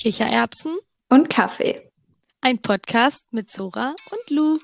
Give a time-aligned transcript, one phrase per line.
[0.00, 0.78] Kichererbsen
[1.10, 1.82] und Kaffee.
[2.40, 4.58] Ein Podcast mit Sora und Lou.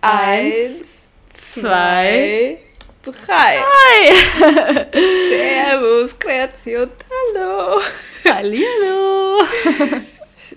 [0.00, 2.58] Eins, zwei,
[3.02, 3.62] drei.
[3.62, 4.12] Hi!
[5.30, 6.90] Servus, Kreation,
[7.36, 7.80] hallo.
[8.24, 9.44] Hallihallo!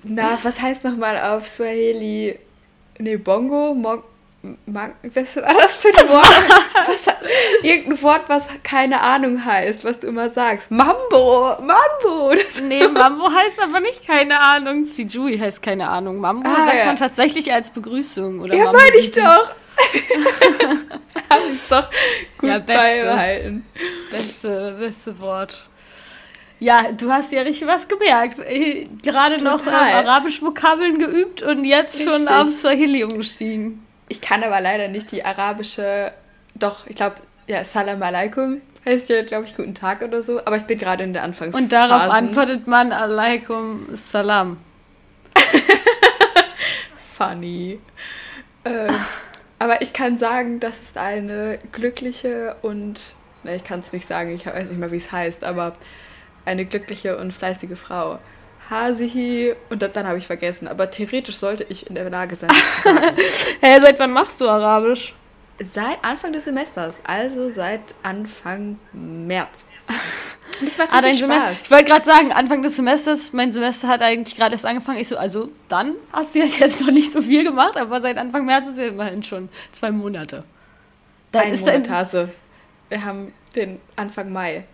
[0.02, 2.40] Na, was heißt nochmal auf Swahili?
[3.00, 3.74] Ne, Bongo?
[3.74, 4.04] Mon
[4.66, 6.26] Mang was war das für ein Wort?
[6.88, 7.08] was,
[7.62, 10.70] irgendein Wort, was keine Ahnung heißt, was du immer sagst.
[10.70, 11.56] Mambo!
[11.62, 12.34] Mambo!
[12.36, 14.84] Das Nee, Mambo heißt aber nicht keine Ahnung.
[14.84, 16.18] Sijui heißt keine Ahnung.
[16.18, 16.86] Mambo Ah, sagt ja.
[16.88, 18.42] man tatsächlich als Begrüßung.
[18.42, 19.22] Oder ja, Mambo meine ich doch.
[21.30, 21.90] Hab ich doch
[22.38, 23.06] gut Ja, beste.
[23.08, 23.66] beibehalten.
[24.12, 25.70] Beste, beste Wort.
[26.64, 28.40] Ja, du hast ja richtig was gemerkt.
[28.40, 32.30] Eh, Gerade noch ähm, arabisch Vokabeln geübt und jetzt schon Richtig.
[32.30, 33.86] auf Swahili umgestiegen.
[34.08, 36.14] Ich kann aber leider nicht die arabische,
[36.56, 40.56] doch, ich glaube, ja, Salam alaikum heißt ja, glaube ich, guten Tag oder so, aber
[40.56, 41.66] ich bin gerade in der Anfangsphase.
[41.66, 44.56] Und darauf antwortet man Alaikum Salam.
[47.18, 47.82] Funny.
[48.64, 48.88] Äh,
[49.60, 54.34] aber ich kann sagen, das ist eine glückliche und, ne, ich kann es nicht sagen,
[54.34, 55.74] ich weiß nicht mal, wie es heißt, aber
[56.46, 58.20] eine glückliche und fleißige Frau.
[58.70, 62.50] Hasihi, und dann, dann habe ich vergessen, aber theoretisch sollte ich in der Lage sein.
[63.62, 65.14] Hä, seit wann machst du Arabisch?
[65.60, 69.66] Seit Anfang des Semesters, also seit Anfang März.
[70.62, 71.48] Das macht Ah, dein Semester.
[71.48, 71.62] Spaß.
[71.64, 75.00] Ich wollte gerade sagen, Anfang des Semesters, mein Semester hat eigentlich gerade erst angefangen.
[75.00, 78.18] Ich so, also dann hast du ja jetzt noch nicht so viel gemacht, aber seit
[78.18, 80.44] Anfang März ist ja immerhin schon zwei Monate.
[81.32, 82.30] Da Ein ist Monat Hase.
[82.90, 84.66] Wir haben den Anfang Mai.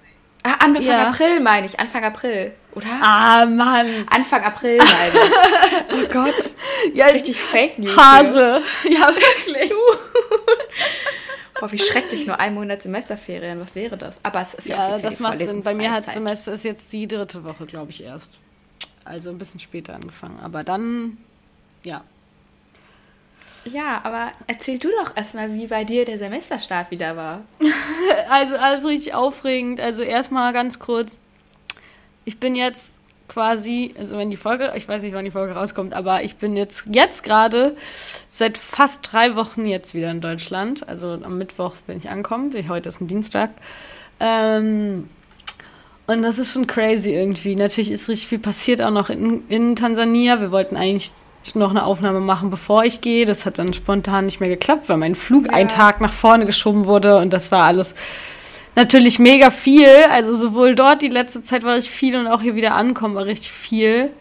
[0.44, 1.08] Ah, Anfang Ja.
[1.10, 1.80] April meine ich.
[1.80, 2.88] Anfang April, oder?
[3.02, 4.06] Ah, Mann.
[4.10, 5.94] Anfang April meine ich.
[6.06, 6.54] oh Gott.
[6.94, 7.94] Ja, Richtig Fake News.
[7.94, 8.04] hier.
[8.04, 8.62] Hase.
[8.90, 9.72] Ja, wirklich.
[11.60, 12.26] Boah, wie schrecklich.
[12.26, 13.60] Nur ein Monat Semesterferien.
[13.60, 14.20] Was wäre das?
[14.24, 15.64] Aber es ist ja, Ja, offiziell das macht Sinn.
[15.64, 16.10] Bei mir hat.
[16.10, 18.38] Semester ist jetzt die dritte Woche, glaube ich, erst.
[19.04, 20.40] Also ein bisschen später angefangen.
[20.40, 21.18] Aber dann,
[21.84, 22.04] ja.
[23.66, 27.44] Ja, aber erzähl du doch erstmal, wie bei dir der Semesterstart wieder war.
[28.30, 29.80] Also alles richtig aufregend.
[29.80, 31.20] Also erstmal ganz kurz.
[32.26, 35.94] Ich bin jetzt quasi, also wenn die Folge, ich weiß nicht, wann die Folge rauskommt,
[35.94, 37.76] aber ich bin jetzt, jetzt gerade
[38.30, 40.88] seit fast drei Wochen jetzt wieder in Deutschland.
[40.88, 43.52] Also am Mittwoch bin ich angekommen, heute ist ein Dienstag.
[44.20, 45.10] Ähm,
[46.08, 47.56] und das ist schon crazy irgendwie.
[47.56, 50.42] Natürlich ist richtig viel passiert, auch noch in, in Tansania.
[50.42, 51.12] Wir wollten eigentlich
[51.56, 53.26] noch eine Aufnahme machen, bevor ich gehe.
[53.26, 55.54] Das hat dann spontan nicht mehr geklappt, weil mein Flug Ja.
[55.54, 57.96] einen Tag nach vorne geschoben wurde und das war alles
[58.76, 59.88] natürlich mega viel.
[60.12, 63.26] Also sowohl dort die letzte Zeit war richtig viel und auch hier wieder ankommen war
[63.26, 64.12] richtig viel.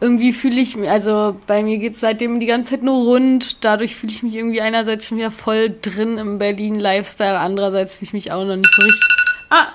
[0.00, 3.64] Irgendwie fühle ich mich, also bei mir geht es seitdem die ganze Zeit nur rund.
[3.64, 8.12] Dadurch fühle ich mich irgendwie einerseits schon wieder voll drin im Berlin-Lifestyle, andererseits fühle ich
[8.12, 9.08] mich auch noch nicht so richtig.
[9.50, 9.66] Ah,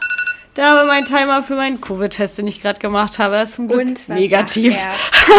[0.56, 3.36] da war mein Timer für meinen Covid-Test, den ich gerade gemacht habe.
[3.36, 4.78] Das ist zum Glück Und was negativ.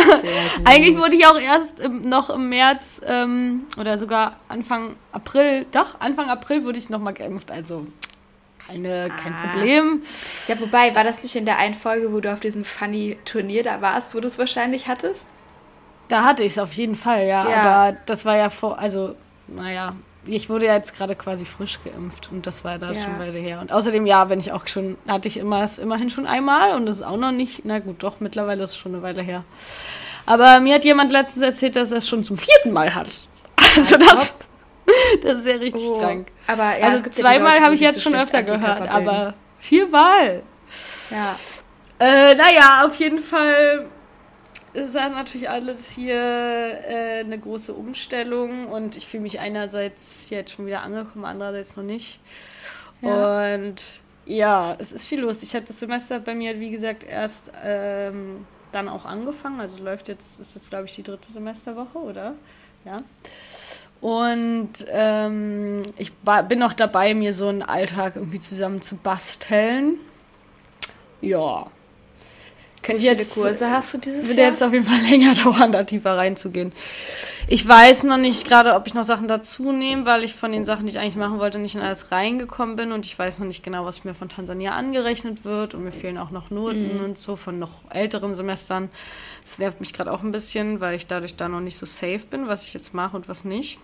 [0.65, 6.01] Eigentlich wurde ich auch erst im, noch im März ähm, oder sogar Anfang April, doch,
[6.01, 7.51] Anfang April wurde ich nochmal geimpft.
[7.51, 7.87] Also
[8.67, 9.53] keine, kein Ah.
[9.53, 10.03] Problem.
[10.49, 13.63] Ja, wobei, war das nicht in der einen Folge, wo du auf diesem funny Turnier
[13.63, 15.29] da warst, wo du es wahrscheinlich hattest?
[16.09, 17.49] Da hatte ich es auf jeden Fall, ja.
[17.49, 17.63] Ja.
[17.63, 19.15] Aber das war ja vor, also,
[19.49, 19.95] naja,
[20.27, 22.95] ich wurde ja jetzt gerade quasi frisch geimpft und das war da Ja.
[22.95, 23.61] schon weiter her.
[23.61, 26.87] Und außerdem, ja, wenn ich auch schon, hatte ich immer es immerhin schon einmal und
[26.87, 29.45] das ist auch noch nicht, na gut, doch, mittlerweile ist es schon eine Weile her.
[30.27, 33.09] Aber mir hat jemand letztens erzählt, dass er es schon zum vierten Mal hat.
[33.77, 34.35] Also das,
[35.23, 36.29] das ist ja richtig Oh, krank.
[36.47, 40.43] Aber ja, also zweimal habe ich jetzt so schon öfter gehört, aber viermal.
[41.11, 41.37] Ja.
[41.99, 43.87] Äh, naja, auf jeden Fall
[44.75, 50.53] ist das natürlich alles hier äh, eine große Umstellung und ich fühle mich einerseits jetzt
[50.53, 52.21] schon wieder angekommen, andererseits noch nicht.
[53.01, 53.55] Ja.
[53.55, 55.43] Und ja, es ist viel los.
[55.43, 59.61] Ich habe das Semester bei mir, wie gesagt, erst ähm, dann auch angefangen.
[59.61, 62.35] Also läuft jetzt, ist das glaube ich die dritte Semesterwoche, oder?
[62.85, 62.97] Ja.
[64.01, 69.99] Und ähm, ich bin noch dabei, mir so einen Alltag irgendwie zusammen zu basteln.
[71.21, 71.67] Ja.
[72.85, 74.51] Könnte viele jetzt, Kurse hast du dieses würde Jahr?
[74.51, 76.73] jetzt auf jeden Fall länger dauern, da tiefer reinzugehen.
[77.49, 80.65] Ich weiß noch nicht gerade, ob ich noch Sachen dazu nehme, weil ich von den
[80.65, 83.47] Sachen, die ich eigentlich machen wollte, nicht in alles reingekommen bin und ich weiß noch
[83.47, 87.05] nicht genau, was mir von Tansania angerechnet wird und mir fehlen auch noch Noten Mhm.
[87.05, 88.91] und so von noch älteren Semestern.
[89.43, 92.21] Das nervt mich gerade auch ein bisschen, weil ich dadurch da noch nicht so safe
[92.31, 93.79] bin, was ich jetzt mache und was nicht.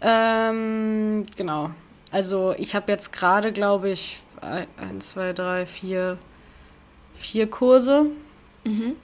[0.00, 1.70] Ähm, genau.
[2.10, 5.66] Also ich habe jetzt gerade, glaube ich, ein, ein, zwei, drei,
[7.14, 8.06] vier, Kurse.
[8.64, 8.96] Mhm.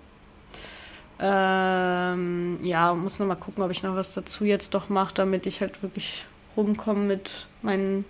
[1.20, 5.46] Ähm, ja, muss noch mal gucken, ob ich noch was dazu jetzt doch mache, damit
[5.46, 6.26] ich halt wirklich
[6.56, 8.04] rumkomme mit meinen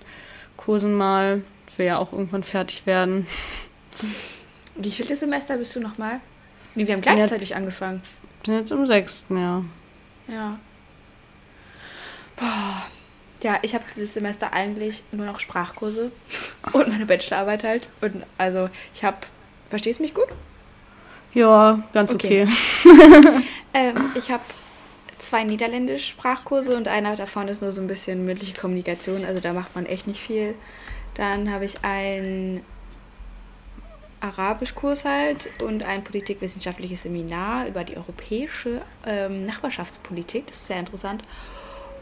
[0.56, 1.43] Kursen mal.
[1.69, 3.27] Ich will ja auch irgendwann fertig werden.
[4.77, 6.21] Wie viele Semester bist du noch mal?
[6.75, 8.03] Nee, wir haben gleichzeitig jetzt, angefangen.
[8.44, 9.65] Bin jetzt im sechsten, ja.
[10.29, 10.59] Ja.
[12.37, 12.87] Boah.
[13.43, 16.11] Ja, ich habe dieses Semester eigentlich nur noch Sprachkurse
[16.73, 17.89] und meine Bachelorarbeit halt.
[18.01, 19.19] Und also ich habe,
[19.70, 20.29] verstehst du mich gut?
[21.35, 22.47] Ja, ganz okay.
[22.47, 23.43] okay.
[23.75, 24.43] ähm, ich habe
[25.19, 29.75] zwei Niederländisch-Sprachkurse und einer davon ist nur so ein bisschen mündliche Kommunikation, also da macht
[29.75, 30.55] man echt nicht viel.
[31.15, 32.62] Dann habe ich einen
[34.20, 40.47] Arabischkurs halt und ein politikwissenschaftliches Seminar über die europäische ähm, Nachbarschaftspolitik.
[40.47, 41.23] Das ist sehr interessant.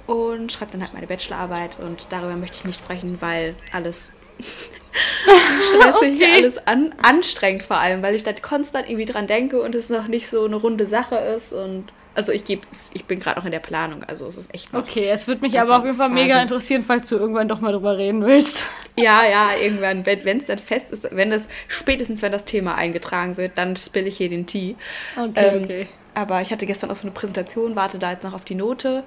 [0.07, 6.15] Und schreibe dann halt meine Bachelorarbeit und darüber möchte ich nicht sprechen, weil alles stressig,
[6.15, 6.35] okay.
[6.37, 10.09] alles an, anstrengend vor allem, weil ich da konstant irgendwie dran denke und es noch
[10.09, 12.63] nicht so eine runde Sache ist und also ich gebe,
[12.95, 15.43] ich bin gerade noch in der Planung, also es ist echt noch Okay, es würde
[15.43, 18.67] mich aber auf jeden Fall mega interessieren, falls du irgendwann doch mal drüber reden willst.
[18.99, 23.37] Ja, ja, irgendwann, wenn es dann fest ist, wenn das, spätestens wenn das Thema eingetragen
[23.37, 24.75] wird, dann spill ich hier den Tee.
[25.19, 25.87] Okay, ähm, okay.
[26.15, 29.05] Aber ich hatte gestern auch so eine Präsentation, warte da jetzt noch auf die Note.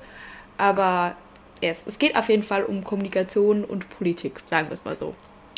[0.59, 1.15] Aber
[1.61, 5.13] yes, es geht auf jeden Fall um Kommunikation und Politik, sagen wir es mal so.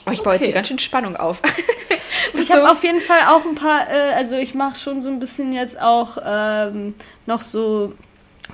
[0.05, 0.39] Oh, ich baue okay.
[0.39, 1.41] jetzt hier ganz schön Spannung auf.
[2.33, 2.55] ich so.
[2.55, 5.53] habe auf jeden Fall auch ein paar, äh, also ich mache schon so ein bisschen
[5.53, 6.95] jetzt auch ähm,
[7.25, 7.93] noch so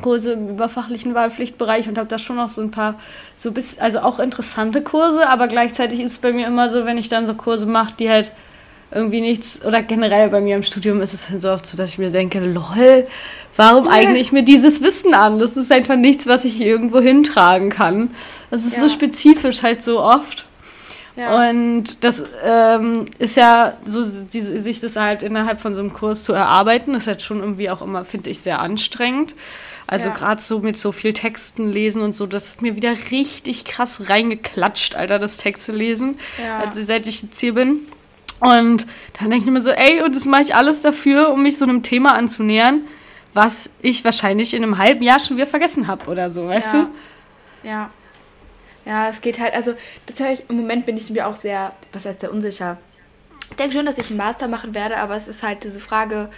[0.02, 3.00] Kurse im überfachlichen Wahlpflichtbereich und habe da schon noch so ein paar,
[3.36, 6.98] so bis, also auch interessante Kurse, aber gleichzeitig ist es bei mir immer so, wenn
[6.98, 8.32] ich dann so Kurse mache, die halt
[8.92, 11.92] irgendwie nichts, oder generell bei mir im Studium ist es dann so oft so, dass
[11.92, 13.08] ich mir denke, lol,
[13.56, 13.92] warum ja.
[13.92, 15.40] eigne ich mir dieses Wissen an?
[15.40, 18.12] Das ist einfach nichts, was ich irgendwo hintragen kann.
[18.50, 18.84] Das ist ja.
[18.84, 20.46] so spezifisch halt so oft.
[21.18, 21.50] Ja.
[21.50, 26.24] Und das ähm, ist ja so, die, sich das halt innerhalb von so einem Kurs
[26.24, 29.36] zu erarbeiten, ist halt schon irgendwie auch immer, finde ich, sehr anstrengend.
[29.88, 30.14] Also ja.
[30.14, 34.10] gerade so mit so viel Texten lesen und so, das ist mir wieder richtig krass
[34.10, 36.60] reingeklatscht, Alter, das Texte lesen, ja.
[36.60, 37.80] also seit ich jetzt hier bin.
[38.40, 38.86] Und
[39.20, 41.66] dann denke ich mir so, ey, und das mache ich alles dafür, um mich so
[41.66, 42.82] einem Thema anzunähern,
[43.34, 46.82] was ich wahrscheinlich in einem halben Jahr schon wieder vergessen habe oder so, weißt ja.
[47.64, 47.68] du?
[47.68, 47.90] Ja.
[48.86, 49.74] Ja, es geht halt, also
[50.06, 52.78] das höre ich, im Moment bin ich mir auch sehr, was heißt sehr unsicher.
[53.50, 56.30] Ich denke schon, dass ich einen Master machen werde, aber es ist halt diese Frage,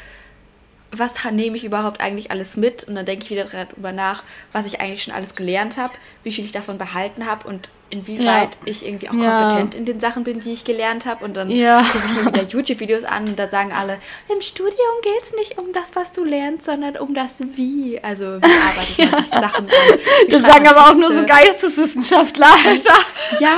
[0.92, 2.86] was nehme ich überhaupt eigentlich alles mit?
[2.86, 5.94] Und dann denke ich wieder darüber nach, was ich eigentlich schon alles gelernt habe,
[6.24, 8.62] wie viel ich davon behalten habe und inwieweit ja.
[8.66, 9.40] ich irgendwie auch ja.
[9.40, 11.24] kompetent in den Sachen bin, die ich gelernt habe.
[11.26, 11.82] Und dann ja.
[11.82, 14.00] gucke ich mir wieder YouTube-Videos an und da sagen alle,
[14.34, 18.00] im Studium geht es nicht um das, was du lernst, sondern um das Wie.
[18.02, 19.06] Also wie arbeitet ja.
[19.08, 20.00] man sich Sachen an.
[20.30, 20.92] Das sagen aber Texte.
[20.92, 22.98] auch nur so Geisteswissenschaftler, Alter.
[23.40, 23.58] Ja,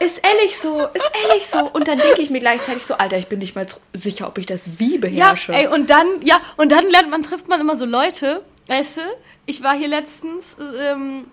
[0.00, 1.58] ist ehrlich so, ist ehrlich so.
[1.58, 4.46] Und dann denke ich mir gleichzeitig so, Alter, ich bin nicht mal sicher, ob ich
[4.46, 5.52] das Wie beherrsche.
[5.52, 8.98] Ja, ey, und dann, ja, und dann lernt man, trifft man immer so Leute, weißt
[8.98, 9.02] du,
[9.46, 11.26] ich war hier letztens ähm,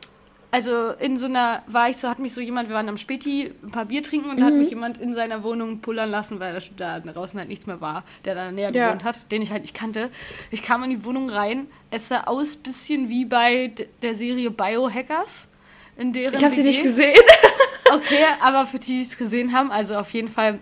[0.53, 3.51] also in so einer, war ich so, hat mich so jemand, wir waren am Späti
[3.63, 4.44] ein paar Bier trinken und mhm.
[4.44, 8.03] hat mich jemand in seiner Wohnung pullern lassen, weil da draußen halt nichts mehr war,
[8.23, 8.85] der da näher ja.
[8.85, 10.11] gewohnt hat, den ich halt nicht kannte.
[10.51, 13.73] Ich kam in die Wohnung rein, es sah aus bisschen wie bei
[14.03, 15.50] der Serie Biohackers.
[15.97, 17.17] In deren ich habe sie nicht gesehen.
[17.91, 20.59] okay, aber für die, die es gesehen haben, also auf jeden Fall,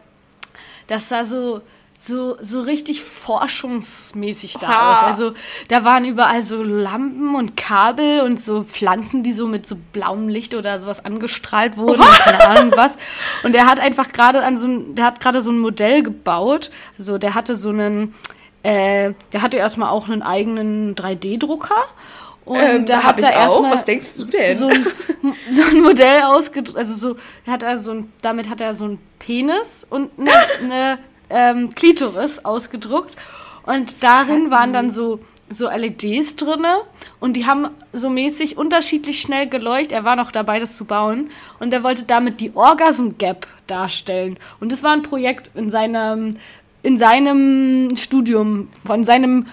[0.87, 1.59] das sah so
[2.01, 4.93] so, so richtig forschungsmäßig da ha.
[4.93, 5.03] aus.
[5.03, 5.33] Also
[5.67, 10.27] da waren überall so Lampen und Kabel und so Pflanzen, die so mit so blauem
[10.27, 12.97] Licht oder sowas angestrahlt wurden, keine Ahnung was.
[13.43, 16.71] Und er hat einfach gerade an so ein, der hat gerade so ein Modell gebaut.
[16.97, 18.15] Also der hatte so einen,
[18.63, 21.85] äh, der hatte erstmal auch einen eigenen 3D-Drucker.
[22.45, 23.73] Und ähm, da hat er erstmal.
[23.73, 24.57] Was denkst du denn?
[24.57, 24.87] So ein,
[25.49, 26.79] so ein Modell ausgedruckt.
[26.79, 27.15] Also so,
[27.45, 30.31] hat er so ein, damit hat er so einen Penis und eine,
[30.63, 30.99] eine
[31.31, 33.15] ähm, Klitoris ausgedruckt.
[33.63, 35.19] Und darin waren dann so,
[35.49, 36.65] so LEDs drin
[37.19, 39.91] und die haben so mäßig unterschiedlich schnell geleuchtet.
[39.91, 41.29] Er war noch dabei, das zu bauen.
[41.59, 44.37] Und er wollte damit die Orgasm Gap darstellen.
[44.59, 46.37] Und das war ein Projekt in seinem,
[46.83, 49.45] in seinem Studium, von seinem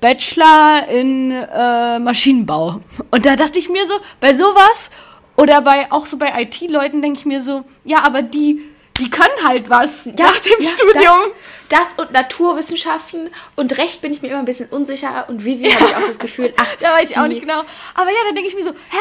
[0.00, 2.80] Bachelor in äh, Maschinenbau.
[3.10, 4.90] Und da dachte ich mir so, bei sowas
[5.36, 8.60] oder bei auch so bei IT-Leuten denke ich mir so, ja, aber die
[8.98, 11.32] die können halt was ja, nach dem ja, Studium.
[11.68, 15.70] Das, das, und Naturwissenschaften und Recht bin ich mir immer ein bisschen unsicher und Vivi
[15.70, 17.62] habe ich auch das Gefühl, ach, da weiß ich auch nicht genau.
[17.94, 18.98] Aber ja, da denke ich mir so, hä?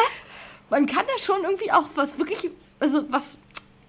[0.69, 3.39] Man kann ja schon irgendwie auch was wirklich, also was.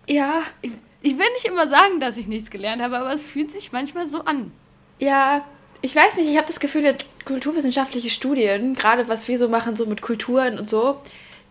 [0.06, 0.42] Ja.
[0.62, 0.72] Ich,
[1.02, 4.06] ich will nicht immer sagen, dass ich nichts gelernt habe, aber es fühlt sich manchmal
[4.06, 4.52] so an.
[5.00, 5.44] Ja,
[5.80, 9.86] ich weiß nicht, ich habe das Gefühl, kulturwissenschaftliche Studien, gerade was wir so machen, so
[9.86, 11.00] mit Kulturen und so,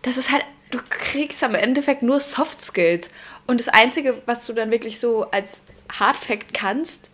[0.02, 3.10] das ist halt, du kriegst am Endeffekt nur Soft Skills.
[3.46, 7.10] Und das Einzige, was du dann wirklich so als Hard Fact kannst,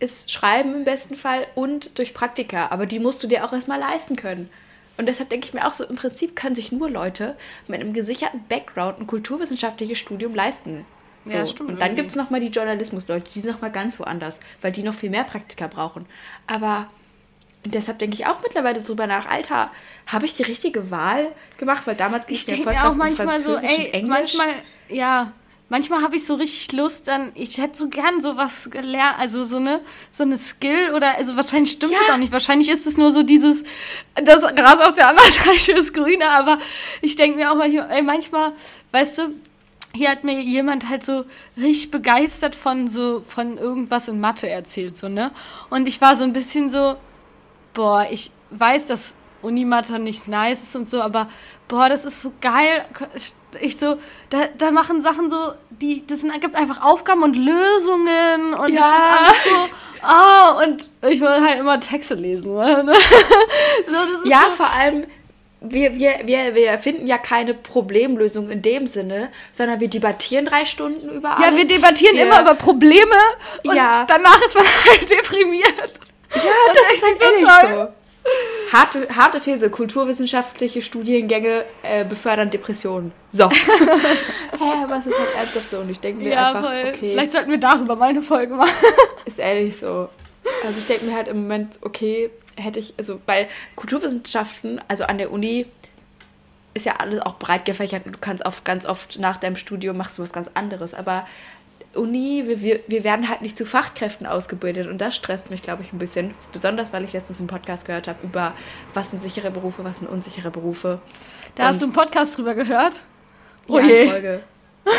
[0.00, 2.68] ist Schreiben im besten Fall und durch Praktika.
[2.70, 4.48] Aber die musst du dir auch erstmal leisten können.
[4.96, 7.36] Und deshalb denke ich mir auch so, im Prinzip können sich nur Leute
[7.68, 10.84] mit einem gesicherten Background ein kulturwissenschaftliches Studium leisten.
[11.24, 11.36] So.
[11.36, 11.70] Ja, stimmt.
[11.70, 14.94] Und dann gibt es nochmal die Journalismus-Leute, die sind nochmal ganz woanders, weil die noch
[14.94, 16.06] viel mehr Praktika brauchen.
[16.46, 16.88] Aber
[17.64, 19.70] deshalb denke ich auch mittlerweile drüber nach, Alter,
[20.06, 21.86] habe ich die richtige Wahl gemacht?
[21.86, 24.48] Weil damals ging ich denke auch manchmal so, ey, manchmal,
[24.88, 25.32] ja,
[25.68, 29.58] manchmal habe ich so richtig Lust an, ich hätte so gern sowas gelernt, also so
[29.58, 31.98] eine, so eine Skill oder, also wahrscheinlich stimmt ja.
[31.98, 33.64] das auch nicht, wahrscheinlich ist es nur so dieses,
[34.14, 36.58] das Gras auf der anderen Seite ist grüner, aber
[37.02, 38.52] ich denke mir auch manchmal, ey, manchmal,
[38.92, 39.22] weißt du,
[39.94, 41.24] hier hat mir jemand halt so
[41.56, 45.32] richtig begeistert von so, von irgendwas in Mathe erzählt, so, ne?
[45.70, 46.96] Und ich war so ein bisschen so,
[47.78, 51.28] boah, ich weiß, dass Unimathe nicht nice ist und so, aber
[51.68, 52.84] boah, das ist so geil.
[53.60, 53.98] Ich so,
[54.30, 58.80] da, da machen Sachen so, die, das sind, gibt einfach Aufgaben und Lösungen und ja.
[58.80, 59.50] das ist alles so,
[60.02, 62.56] oh, und ich will halt immer Texte lesen.
[62.56, 62.84] Ne?
[63.86, 65.06] so, ja, so, vor allem,
[65.60, 70.64] wir, wir, wir, wir finden ja keine Problemlösung in dem Sinne, sondern wir debattieren drei
[70.64, 71.48] Stunden über alles.
[71.48, 73.14] Ja, wir debattieren wir, immer über Probleme
[73.64, 74.04] und ja.
[74.08, 75.94] danach ist man halt deprimiert.
[76.34, 77.88] Ja, das, das ist halt so toll.
[77.88, 77.98] So.
[78.72, 83.12] Harte, harte These, kulturwissenschaftliche Studiengänge äh, befördern Depressionen.
[83.32, 83.50] So.
[83.50, 85.78] Hä, was ist halt ernsthaft so?
[85.78, 86.84] Und ich denke mir ja, einfach, voll.
[86.88, 87.10] okay.
[87.12, 88.74] Vielleicht sollten wir darüber mal eine Folge machen.
[89.24, 90.10] Ist ehrlich so.
[90.64, 95.18] Also ich denke mir halt im Moment, okay, hätte ich, also, weil Kulturwissenschaften, also an
[95.18, 95.66] der Uni,
[96.74, 99.96] ist ja alles auch breit gefächert und du kannst oft, ganz oft nach deinem Studium
[99.96, 100.92] machst du was ganz anderes.
[100.92, 101.26] Aber
[101.94, 105.92] Uni, wir, wir werden halt nicht zu Fachkräften ausgebildet und das stresst mich, glaube ich,
[105.92, 106.34] ein bisschen.
[106.52, 108.54] Besonders, weil ich letztens einen Podcast gehört habe über,
[108.94, 111.00] was sind sichere Berufe, was sind unsichere Berufe.
[111.54, 113.04] Da und hast du einen Podcast drüber gehört?
[113.68, 114.08] Oh ja, je.
[114.08, 114.40] Folge.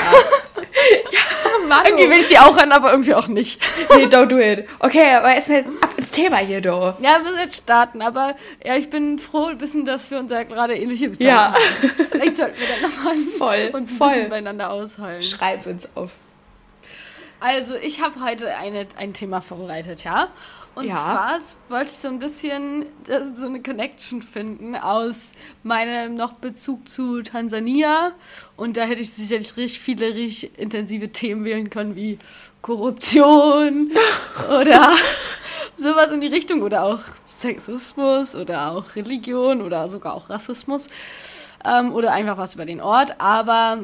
[1.11, 1.19] Ja.
[1.19, 1.85] ja, Mann.
[1.85, 3.61] Irgendwie will ich die auch hören, aber irgendwie auch nicht.
[3.95, 4.67] nee, don't do it.
[4.79, 6.93] Okay, aber erstmal ab ins Thema hier, do.
[6.99, 10.31] Ja, wir müssen jetzt starten, aber ja, ich bin froh ein bisschen, dass wir uns
[10.31, 11.53] ja gerade ähnliche Gedanken ja.
[11.53, 12.07] haben.
[12.11, 14.09] Vielleicht sollten wir dann nochmal voll, uns ein voll.
[14.09, 15.23] bisschen beieinander aushalten.
[15.23, 16.11] Schreib uns auf.
[17.39, 20.29] Also, ich habe heute eine, ein Thema vorbereitet, ja.
[20.75, 20.95] Und ja.
[20.95, 21.37] zwar
[21.69, 22.85] wollte ich so ein bisschen
[23.33, 28.13] so eine Connection finden aus meinem noch Bezug zu Tansania.
[28.55, 32.17] Und da hätte ich sicherlich richtig viele, richtig intensive Themen wählen können, wie
[32.61, 33.91] Korruption
[34.49, 34.93] oder
[35.75, 36.61] sowas in die Richtung.
[36.61, 40.87] Oder auch Sexismus oder auch Religion oder sogar auch Rassismus.
[41.65, 43.19] Ähm, oder einfach was über den Ort.
[43.19, 43.79] Aber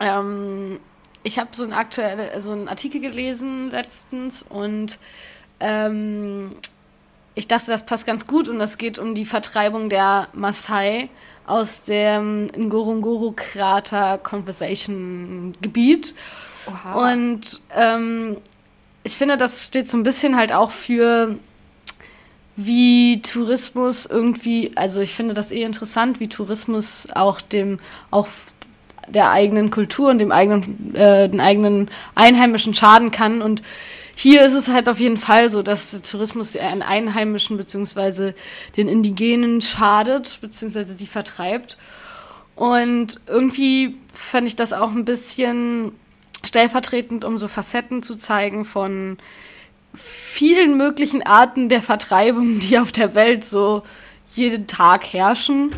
[0.00, 0.78] ähm,
[1.22, 4.98] ich habe so einen aktuellen, so einen Artikel gelesen letztens und
[5.60, 6.50] ähm,
[7.34, 11.08] ich dachte, das passt ganz gut und es geht um die Vertreibung der Maasai
[11.46, 16.14] aus dem Ngorongoro-Krater Conversation Gebiet.
[16.66, 17.12] Oha.
[17.12, 18.36] Und ähm,
[19.04, 21.36] ich finde, das steht so ein bisschen halt auch für
[22.56, 27.78] wie Tourismus irgendwie, also ich finde das eh interessant, wie Tourismus auch dem,
[28.10, 28.26] auch
[29.10, 33.42] der eigenen Kultur und dem eigenen, äh, den eigenen Einheimischen schaden kann.
[33.42, 33.62] Und
[34.14, 38.32] hier ist es halt auf jeden Fall so, dass Tourismus den Einheimischen bzw.
[38.76, 40.94] den Indigenen schadet bzw.
[40.94, 41.78] die vertreibt.
[42.56, 45.92] Und irgendwie fand ich das auch ein bisschen
[46.44, 49.18] stellvertretend, um so Facetten zu zeigen von
[49.94, 53.82] vielen möglichen Arten der Vertreibung, die auf der Welt so
[54.34, 55.72] jeden Tag herrschen.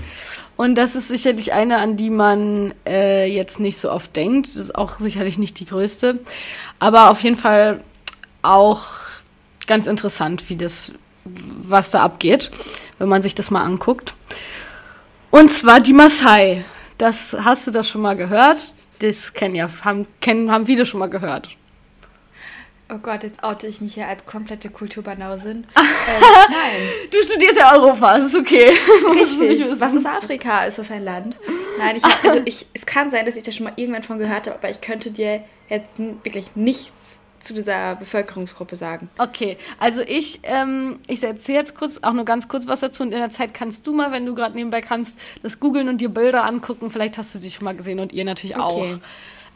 [0.61, 4.47] Und das ist sicherlich eine, an die man äh, jetzt nicht so oft denkt.
[4.47, 6.21] Das ist auch sicherlich nicht die größte.
[6.79, 7.83] Aber auf jeden Fall
[8.43, 8.85] auch
[9.67, 10.93] ganz interessant, wie das,
[11.25, 12.51] was da abgeht,
[12.99, 14.15] wenn man sich das mal anguckt.
[15.31, 16.63] Und zwar die Maasai.
[16.99, 18.75] Das hast du das schon mal gehört?
[19.01, 21.57] Das kennen ja, haben, kennen, haben viele schon mal gehört.
[22.93, 25.59] Oh Gott, jetzt oute ich mich hier als komplette Kulturbanausin.
[25.77, 27.09] ähm, nein.
[27.13, 28.73] Du studierst ja Europa, das ist okay.
[29.15, 29.81] Richtig.
[29.81, 30.65] Was ist Afrika?
[30.65, 31.37] Ist das ein Land?
[31.79, 34.49] Nein, ich, also ich, es kann sein, dass ich da schon mal irgendwann von gehört
[34.49, 39.09] habe, aber ich könnte dir jetzt wirklich nichts zu dieser Bevölkerungsgruppe sagen.
[39.19, 43.15] Okay, also ich, ähm, ich erzähle jetzt kurz, auch nur ganz kurz was dazu und
[43.15, 46.11] in der Zeit kannst du mal, wenn du gerade nebenbei kannst, das googeln und dir
[46.11, 46.91] Bilder angucken.
[46.91, 48.63] Vielleicht hast du dich schon mal gesehen und ihr natürlich okay.
[48.63, 48.87] auch.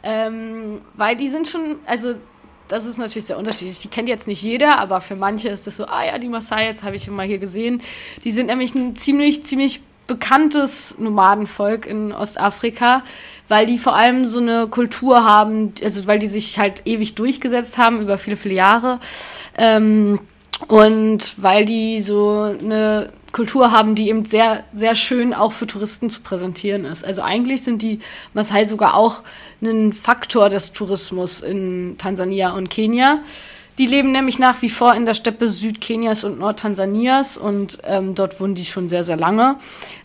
[0.03, 2.15] Ähm, weil die sind schon, also
[2.67, 3.79] das ist natürlich sehr unterschiedlich.
[3.79, 6.65] Die kennt jetzt nicht jeder, aber für manche ist das so, ah ja, die Maasai,
[6.65, 7.81] jetzt habe ich mal hier gesehen.
[8.23, 13.03] Die sind nämlich ein ziemlich, ziemlich bekanntes Nomadenvolk in Ostafrika,
[13.47, 17.77] weil die vor allem so eine Kultur haben, also weil die sich halt ewig durchgesetzt
[17.77, 18.99] haben über viele, viele Jahre.
[19.57, 20.19] Ähm,
[20.67, 26.09] und weil die so eine Kultur haben, die eben sehr, sehr schön auch für Touristen
[26.09, 27.05] zu präsentieren ist.
[27.05, 27.99] Also eigentlich sind die
[28.33, 29.23] Maasai sogar auch
[29.61, 33.19] ein Faktor des Tourismus in Tansania und Kenia.
[33.77, 38.39] Die leben nämlich nach wie vor in der Steppe Südkenias und Nordtansanias und ähm, dort
[38.39, 39.57] wohnen die schon sehr, sehr lange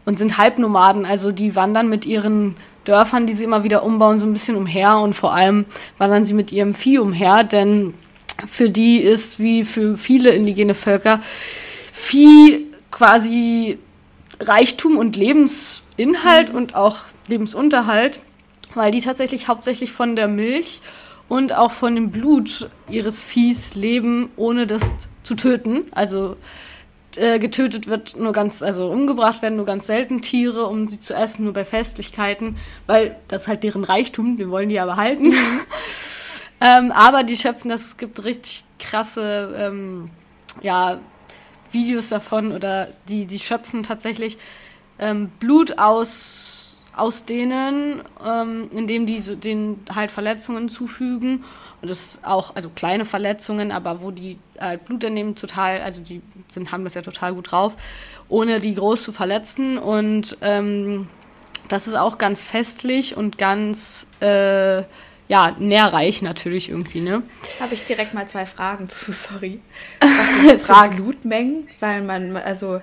[0.04, 1.06] und sind Halbnomaden.
[1.06, 4.96] Also die wandern mit ihren Dörfern, die sie immer wieder umbauen, so ein bisschen umher
[4.96, 5.66] und vor allem
[5.98, 7.94] wandern sie mit ihrem Vieh umher, denn
[8.48, 11.20] für die ist wie für viele indigene Völker
[11.92, 13.78] Vieh quasi
[14.40, 16.56] Reichtum und Lebensinhalt mhm.
[16.56, 18.20] und auch Lebensunterhalt,
[18.74, 20.80] weil die tatsächlich hauptsächlich von der Milch
[21.28, 24.92] und auch von dem Blut ihres Viehs leben, ohne das
[25.22, 25.84] zu töten.
[25.92, 26.36] Also
[27.16, 31.14] äh, getötet wird nur ganz, also umgebracht werden nur ganz selten Tiere, um sie zu
[31.14, 32.56] essen, nur bei Festlichkeiten,
[32.86, 35.28] weil das ist halt deren Reichtum, den wollen die ja behalten.
[35.28, 35.60] Mhm.
[36.60, 40.10] ähm, aber die schöpfen das, gibt richtig krasse, ähm,
[40.62, 41.00] ja,
[41.72, 44.38] Videos davon oder die, die schöpfen tatsächlich
[44.98, 46.60] ähm, Blut aus
[46.96, 51.44] aus denen, ähm, indem die so denen halt Verletzungen zufügen.
[51.80, 56.20] Und das auch, also kleine Verletzungen, aber wo die halt Blut entnehmen, total, also die
[56.48, 57.76] sind, haben das ja total gut drauf,
[58.28, 59.78] ohne die groß zu verletzen.
[59.78, 61.08] Und ähm,
[61.68, 64.82] das ist auch ganz festlich und ganz äh,
[65.30, 67.22] ja, nährreich natürlich irgendwie, ne?
[67.60, 69.60] Habe ich direkt mal zwei Fragen zu, sorry.
[70.00, 70.96] Was sind.
[70.96, 71.68] Blutmengen?
[71.78, 72.80] Weil man, also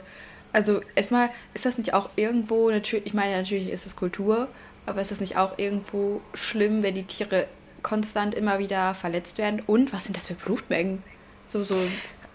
[0.54, 4.48] also erstmal ist das nicht auch irgendwo, natürlich, ich meine natürlich ist es Kultur,
[4.86, 7.48] aber ist das nicht auch irgendwo schlimm, wenn die Tiere
[7.84, 9.62] konstant immer wieder verletzt werden?
[9.68, 11.04] Und was sind das für Blutmengen?
[11.46, 11.76] So, so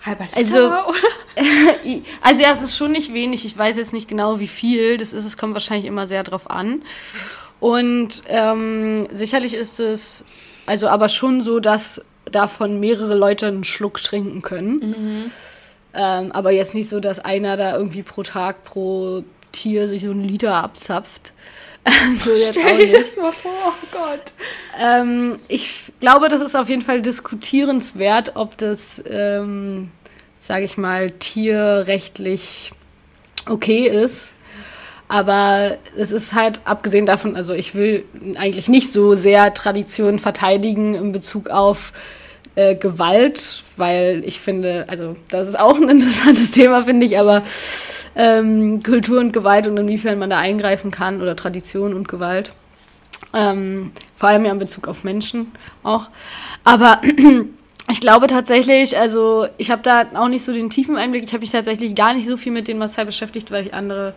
[0.02, 0.95] halber Liter, also,
[2.21, 3.45] also ja, es ist schon nicht wenig.
[3.45, 5.25] Ich weiß jetzt nicht genau, wie viel das ist.
[5.25, 6.83] Es kommt wahrscheinlich immer sehr drauf an.
[7.62, 10.25] Und ähm, sicherlich ist es,
[10.66, 14.78] also aber schon so, dass davon mehrere Leute einen Schluck trinken können.
[14.81, 15.31] Mhm.
[15.95, 20.11] Ähm, aber jetzt nicht so, dass einer da irgendwie pro Tag, pro Tier sich so
[20.11, 21.35] einen Liter abzapft.
[22.14, 24.33] so Stell dir das mal vor, oh Gott.
[24.81, 29.92] Ähm, ich glaube, das ist auf jeden Fall diskutierenswert, ob das, ähm,
[30.37, 32.73] sage ich mal, tierrechtlich
[33.47, 34.35] okay ist.
[35.12, 38.07] Aber es ist halt, abgesehen davon, also ich will
[38.38, 41.92] eigentlich nicht so sehr Traditionen verteidigen in Bezug auf
[42.55, 47.42] äh, Gewalt, weil ich finde, also das ist auch ein interessantes Thema, finde ich, aber
[48.16, 52.55] ähm, Kultur und Gewalt und inwiefern man da eingreifen kann oder Tradition und Gewalt.
[53.35, 56.09] Ähm, vor allem ja in Bezug auf Menschen auch.
[56.64, 57.03] Aber
[57.90, 61.25] ich glaube tatsächlich, also ich habe da auch nicht so den tiefen Einblick.
[61.25, 64.14] Ich habe mich tatsächlich gar nicht so viel mit den Maasai beschäftigt, weil ich andere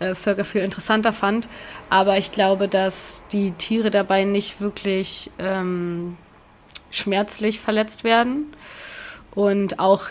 [0.00, 1.48] äh, Völker viel interessanter fand.
[1.90, 6.16] Aber ich glaube, dass die Tiere dabei nicht wirklich ähm,
[6.90, 8.46] schmerzlich verletzt werden
[9.34, 10.04] und auch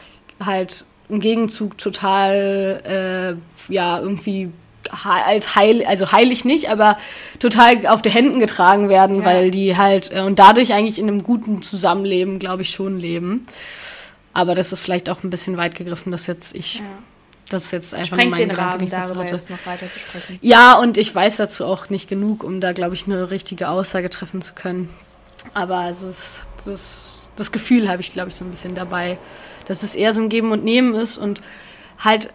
[0.44, 3.38] halt im Gegenzug total,
[3.70, 4.52] äh, ja, irgendwie
[5.04, 6.98] als heil, also heilig nicht, aber
[7.40, 9.26] total auf die Händen getragen werden, ja.
[9.26, 13.46] weil die halt äh, und dadurch eigentlich in einem guten Zusammenleben, glaube ich, schon leben.
[14.34, 16.80] Aber das ist vielleicht auch ein bisschen weit gegriffen, dass jetzt ich.
[16.80, 16.86] Ja.
[17.50, 20.40] Das ist jetzt einfach Sprengt mein den Rahmen, darüber jetzt noch weiter zu sprechen.
[20.42, 24.10] Ja, und ich weiß dazu auch nicht genug, um da, glaube ich, eine richtige Aussage
[24.10, 24.90] treffen zu können.
[25.54, 29.20] Aber also das, das, das Gefühl habe ich, glaube ich, so ein bisschen dabei,
[29.68, 31.42] dass es eher so ein Geben und Nehmen ist und
[32.00, 32.34] halt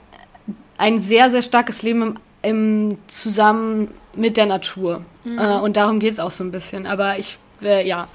[0.79, 5.05] ein sehr, sehr starkes Leben im, im zusammen mit der Natur.
[5.25, 5.39] Mhm.
[5.39, 6.87] Äh, und darum geht es auch so ein bisschen.
[6.87, 8.09] Aber ich, äh, ja,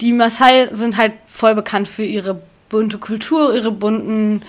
[0.00, 4.42] die Maasai sind halt voll bekannt für ihre bunte Kultur, ihre bunten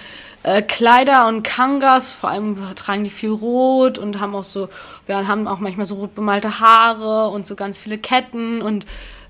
[0.44, 4.70] äh, Kleider und Kangas, vor allem tragen die viel rot und haben auch so,
[5.06, 8.86] wir haben auch manchmal so rot bemalte Haare und so ganz viele Ketten und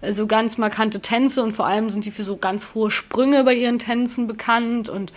[0.09, 3.53] so ganz markante Tänze und vor allem sind die für so ganz hohe Sprünge bei
[3.53, 5.13] ihren Tänzen bekannt und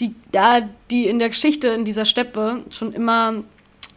[0.00, 3.42] die, da die in der Geschichte in dieser Steppe schon immer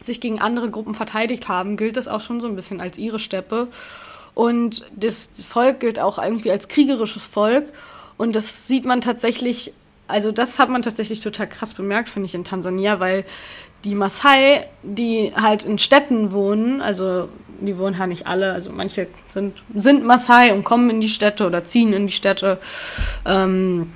[0.00, 3.18] sich gegen andere Gruppen verteidigt haben, gilt das auch schon so ein bisschen als ihre
[3.18, 3.68] Steppe.
[4.34, 7.72] Und das Volk gilt auch irgendwie als kriegerisches Volk.
[8.16, 9.74] Und das sieht man tatsächlich,
[10.12, 13.24] also das hat man tatsächlich total krass bemerkt, finde ich, in Tansania, weil
[13.84, 17.28] die Maasai, die halt in Städten wohnen, also
[17.60, 21.46] die wohnen ja nicht alle, also manche sind, sind Maasai und kommen in die Städte
[21.46, 22.58] oder ziehen in die Städte.
[23.26, 23.92] Ähm,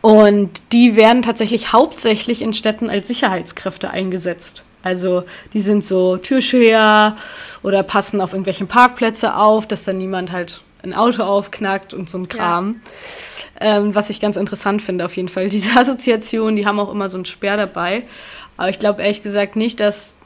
[0.00, 4.64] und die werden tatsächlich hauptsächlich in Städten als Sicherheitskräfte eingesetzt.
[4.82, 7.16] Also die sind so Türsteher
[7.62, 12.18] oder passen auf irgendwelchen Parkplätze auf, dass dann niemand halt ein Auto aufknackt und so
[12.18, 12.80] ein Kram.
[13.60, 13.78] Ja.
[13.78, 15.48] Ähm, was ich ganz interessant finde auf jeden Fall.
[15.50, 18.04] Diese Assoziation, die haben auch immer so einen Sperr dabei.
[18.56, 20.16] Aber ich glaube ehrlich gesagt nicht, dass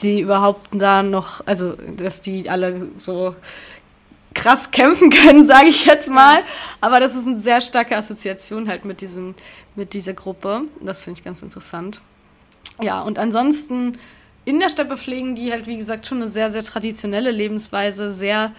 [0.00, 3.34] die überhaupt da noch, also dass die alle so
[4.34, 6.38] krass kämpfen können, sage ich jetzt mal.
[6.80, 9.34] Aber das ist eine sehr starke Assoziation halt mit diesem,
[9.74, 10.62] mit dieser Gruppe.
[10.80, 12.00] Das finde ich ganz interessant.
[12.80, 13.94] Ja, und ansonsten
[14.44, 18.52] in der Steppe pflegen die halt, wie gesagt, schon eine sehr, sehr traditionelle Lebensweise, sehr,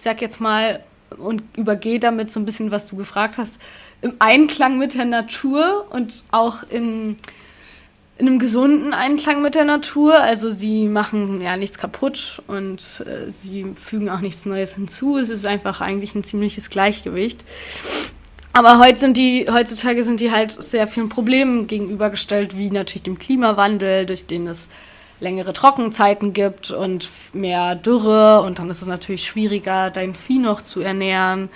[0.00, 0.80] ich sag jetzt mal,
[1.18, 3.60] und übergeht damit so ein bisschen, was du gefragt hast,
[4.00, 7.18] im Einklang mit der Natur und auch in,
[8.16, 10.14] in einem gesunden Einklang mit der Natur.
[10.14, 15.18] Also sie machen ja nichts kaputt und äh, sie fügen auch nichts Neues hinzu.
[15.18, 17.44] Es ist einfach eigentlich ein ziemliches Gleichgewicht.
[18.54, 23.18] Aber heute sind die, heutzutage sind die halt sehr vielen Problemen gegenübergestellt, wie natürlich dem
[23.18, 24.70] Klimawandel, durch den es
[25.20, 30.62] längere Trockenzeiten gibt und mehr Dürre und dann ist es natürlich schwieriger, dein Vieh noch
[30.62, 31.50] zu ernähren.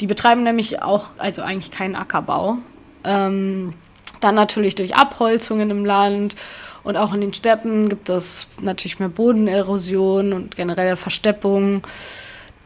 [0.00, 2.58] Die betreiben nämlich auch, also eigentlich keinen Ackerbau.
[3.04, 3.72] Ähm,
[4.20, 6.36] dann natürlich durch Abholzungen im Land
[6.84, 11.82] und auch in den Steppen gibt es natürlich mehr Bodenerosion und generelle Versteppung.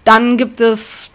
[0.04, 1.12] Dann gibt es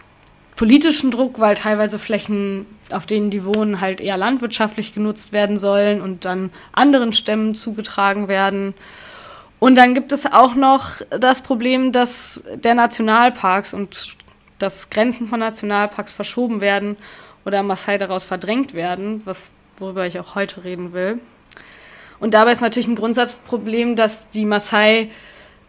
[0.56, 6.00] politischen Druck, weil teilweise Flächen, auf denen die wohnen, halt eher landwirtschaftlich genutzt werden sollen
[6.00, 8.74] und dann anderen Stämmen zugetragen werden.
[9.58, 14.16] Und dann gibt es auch noch das Problem, dass der Nationalparks und
[14.58, 16.96] dass Grenzen von Nationalparks verschoben werden
[17.44, 21.20] oder Maasai daraus verdrängt werden, was, worüber ich auch heute reden will.
[22.20, 25.10] Und dabei ist natürlich ein Grundsatzproblem, dass die Maasai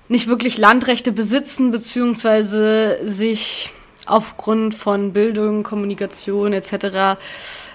[0.07, 3.69] nicht wirklich Landrechte besitzen, beziehungsweise sich
[4.07, 7.19] aufgrund von Bildung, Kommunikation etc.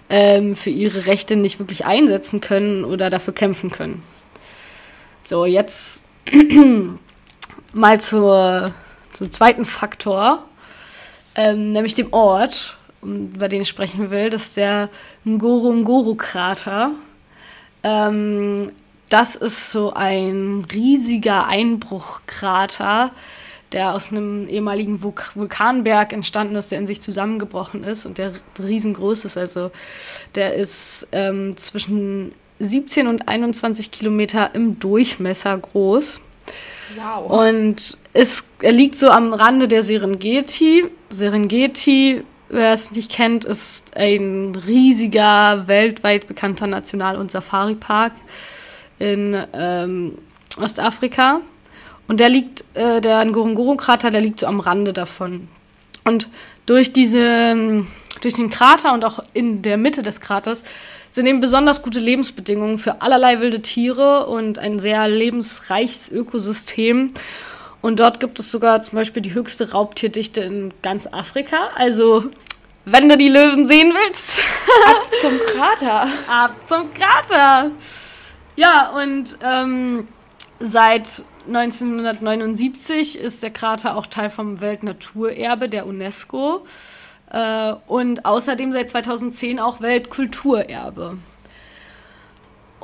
[0.09, 4.03] Ähm, für ihre Rechte nicht wirklich einsetzen können oder dafür kämpfen können.
[5.27, 6.07] So, jetzt
[7.73, 8.73] mal zur,
[9.15, 10.45] zum zweiten Faktor,
[11.35, 14.29] ähm, nämlich dem Ort, über den ich sprechen will.
[14.29, 14.91] Das ist der
[15.25, 16.91] Ngorongoro-Krater.
[17.83, 18.73] Ähm,
[19.09, 23.11] das ist so ein riesiger Einbruchkrater,
[23.73, 29.25] der aus einem ehemaligen Vulkanberg entstanden ist, der in sich zusammengebrochen ist und der riesengroß
[29.25, 29.39] ist.
[29.39, 29.71] Also
[30.35, 32.33] der ist ähm, zwischen
[32.65, 36.21] 17 und 21 Kilometer im Durchmesser groß.
[36.97, 37.49] Wow.
[37.49, 40.85] Und es, er liegt so am Rande der Serengeti.
[41.09, 48.13] Serengeti, wer es nicht kennt, ist ein riesiger, weltweit bekannter National- und Safari-Park
[48.99, 50.17] in ähm,
[50.61, 51.41] Ostafrika.
[52.07, 55.49] Und der liegt, äh, der Ngorongoro-Krater, der liegt so am Rande davon.
[56.05, 56.29] Und
[56.67, 57.85] durch diese,
[58.21, 60.65] durch den Krater und auch in der Mitte des Kraters
[61.11, 67.13] sind eben besonders gute Lebensbedingungen für allerlei wilde Tiere und ein sehr lebensreiches Ökosystem.
[67.81, 71.69] Und dort gibt es sogar zum Beispiel die höchste Raubtierdichte in ganz Afrika.
[71.77, 72.25] Also,
[72.85, 74.41] wenn du die Löwen sehen willst.
[74.87, 76.09] Ab zum Krater.
[76.27, 77.71] Ab zum Krater.
[78.57, 80.09] Ja, und ähm,
[80.61, 86.65] seit 1979 ist der Krater auch Teil vom Weltnaturerbe der UNESCO
[87.31, 91.19] äh, und außerdem seit 2010 auch Weltkulturerbe.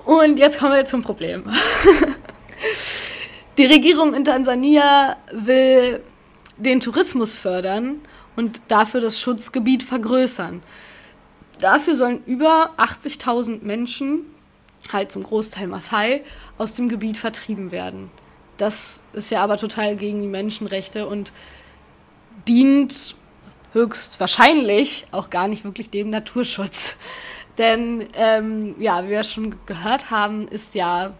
[0.04, 1.44] Und jetzt kommen wir zum Problem.
[3.58, 6.02] Die Regierung in Tansania will
[6.56, 8.00] den Tourismus fördern
[8.36, 10.62] und dafür das Schutzgebiet vergrößern.
[11.58, 14.24] Dafür sollen über 80.000 Menschen,
[14.92, 16.22] halt zum Großteil Maasai,
[16.56, 18.10] aus dem Gebiet vertrieben werden.
[18.60, 21.32] Das ist ja aber total gegen die Menschenrechte und
[22.46, 23.16] dient
[23.72, 26.94] höchstwahrscheinlich auch gar nicht wirklich dem Naturschutz.
[27.58, 31.14] Denn, ähm, ja, wie wir schon gehört haben, ist ja,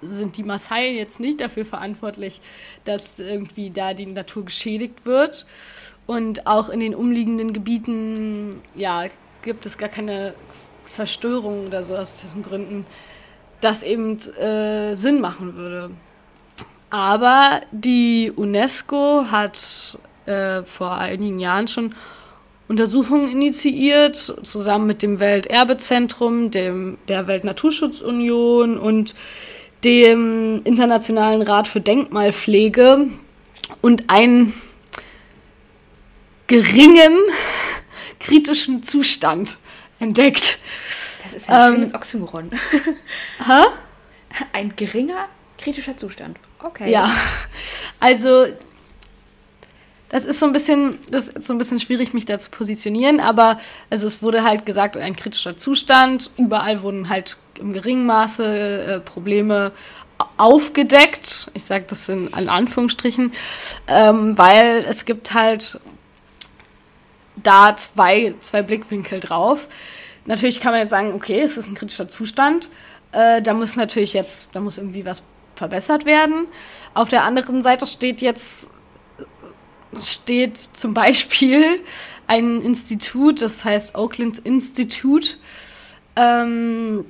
[0.00, 2.40] sind die Maasai jetzt nicht dafür verantwortlich,
[2.84, 5.46] dass irgendwie da die Natur geschädigt wird.
[6.06, 9.04] Und auch in den umliegenden Gebieten, ja,
[9.42, 10.32] gibt es gar keine
[10.86, 12.86] Zerstörung oder so aus diesen Gründen,
[13.60, 15.90] das eben äh, Sinn machen würde.
[16.90, 21.94] Aber die UNESCO hat äh, vor einigen Jahren schon
[22.68, 29.14] Untersuchungen initiiert, zusammen mit dem Welterbezentrum, dem, der Weltnaturschutzunion und
[29.84, 33.08] dem Internationalen Rat für Denkmalpflege
[33.82, 34.52] und einen
[36.48, 37.18] geringen
[38.20, 39.58] kritischen Zustand
[40.00, 40.58] entdeckt.
[41.22, 42.50] Das ist ein ähm, schönes Oxymoron.
[43.46, 43.62] hä?
[44.52, 46.38] Ein geringer kritischer Zustand.
[46.62, 46.90] Okay.
[46.90, 47.10] Ja,
[48.00, 48.46] also
[50.08, 53.18] das ist so ein bisschen, das ist so ein bisschen schwierig, mich da zu positionieren,
[53.20, 53.58] aber
[53.90, 56.30] also es wurde halt gesagt, ein kritischer Zustand.
[56.36, 59.72] Überall wurden halt im geringen Maße äh, Probleme
[60.36, 61.50] aufgedeckt.
[61.54, 63.32] Ich sage das in, in Anführungsstrichen,
[63.88, 65.80] ähm, weil es gibt halt
[67.36, 69.68] da zwei, zwei Blickwinkel drauf.
[70.24, 72.70] Natürlich kann man jetzt sagen, okay, es ist ein kritischer Zustand.
[73.12, 75.22] Äh, da muss natürlich jetzt, da muss irgendwie was
[75.56, 76.46] verbessert werden.
[76.94, 78.70] Auf der anderen Seite steht jetzt
[79.98, 81.80] steht zum Beispiel
[82.26, 85.36] ein Institut, das heißt Oakland Institute.
[86.16, 87.04] Ähm,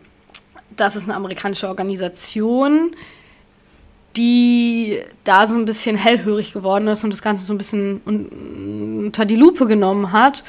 [0.76, 2.94] das ist eine amerikanische Organisation,
[4.16, 9.24] die da so ein bisschen hellhörig geworden ist und das Ganze so ein bisschen unter
[9.24, 10.44] die Lupe genommen hat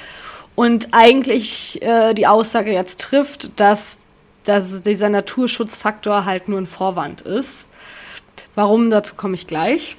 [0.55, 4.06] und eigentlich äh, die Aussage jetzt trifft, dass,
[4.47, 7.69] dass dieser Naturschutzfaktor halt nur ein Vorwand ist.
[8.55, 9.97] Warum, dazu komme ich gleich.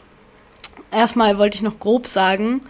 [0.90, 2.61] Erstmal wollte ich noch grob sagen,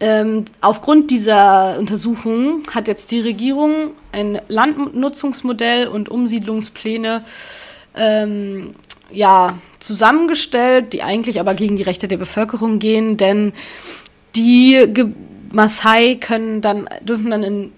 [0.00, 7.24] ähm, aufgrund dieser Untersuchung hat jetzt die Regierung ein Landnutzungsmodell und Umsiedlungspläne
[7.96, 8.74] ähm,
[9.10, 13.52] ja, zusammengestellt, die eigentlich aber gegen die Rechte der Bevölkerung gehen, denn
[14.34, 15.12] die Ge
[15.52, 17.72] Maasai können dann, dürfen dann in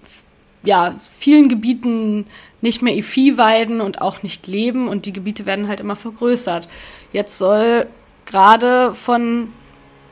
[0.63, 2.25] ja, vielen Gebieten
[2.67, 6.67] nicht mehr Vieh weiden und auch nicht leben und die Gebiete werden halt immer vergrößert.
[7.13, 7.87] Jetzt soll
[8.25, 9.53] gerade von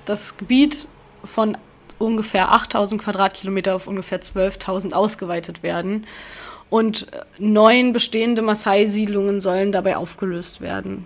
[0.06, 0.88] das Gebiet
[1.24, 1.58] von
[2.00, 6.08] ungefähr 8000 Quadratkilometer auf ungefähr 12.000 ausgeweitet werden
[6.70, 11.06] und neun bestehende Maasai-Siedlungen sollen dabei aufgelöst werden.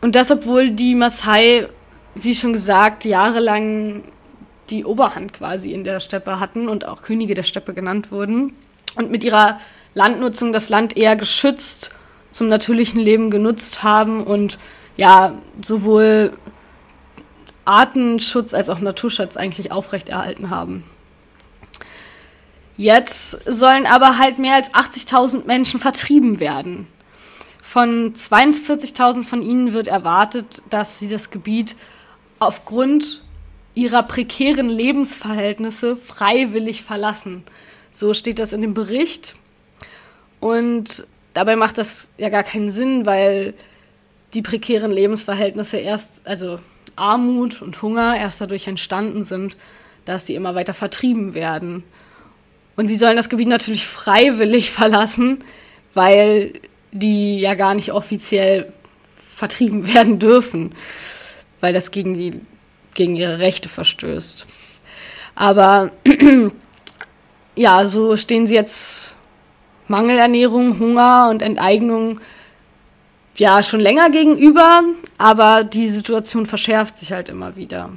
[0.00, 1.68] Und das, obwohl die Maasai,
[2.16, 4.02] wie schon gesagt, jahrelang
[4.70, 8.54] die Oberhand quasi in der Steppe hatten und auch Könige der Steppe genannt wurden
[8.96, 9.60] und mit ihrer
[9.94, 11.90] Landnutzung das Land eher geschützt
[12.30, 14.58] zum natürlichen Leben genutzt haben und
[14.96, 16.36] ja, sowohl
[17.64, 20.84] Artenschutz als auch Naturschutz eigentlich aufrechterhalten haben.
[22.76, 26.88] Jetzt sollen aber halt mehr als 80.000 Menschen vertrieben werden.
[27.62, 31.76] Von 42.000 von ihnen wird erwartet, dass sie das Gebiet
[32.38, 33.22] aufgrund
[33.74, 37.44] ihrer prekären Lebensverhältnisse freiwillig verlassen.
[37.90, 39.36] So steht das in dem Bericht.
[40.40, 43.54] Und dabei macht das ja gar keinen Sinn, weil
[44.34, 46.58] die prekären Lebensverhältnisse erst, also
[46.96, 49.56] Armut und Hunger erst dadurch entstanden sind,
[50.04, 51.84] dass sie immer weiter vertrieben werden.
[52.76, 55.38] Und sie sollen das Gebiet natürlich freiwillig verlassen,
[55.94, 56.54] weil
[56.92, 58.72] die ja gar nicht offiziell
[59.16, 60.74] vertrieben werden dürfen,
[61.60, 62.40] weil das gegen die
[62.94, 64.46] gegen ihre Rechte verstößt.
[65.34, 65.92] Aber
[67.56, 69.14] ja, so stehen sie jetzt
[69.90, 72.20] Mangelernährung, Hunger und Enteignung
[73.36, 74.82] ja schon länger gegenüber,
[75.18, 77.90] aber die Situation verschärft sich halt immer wieder.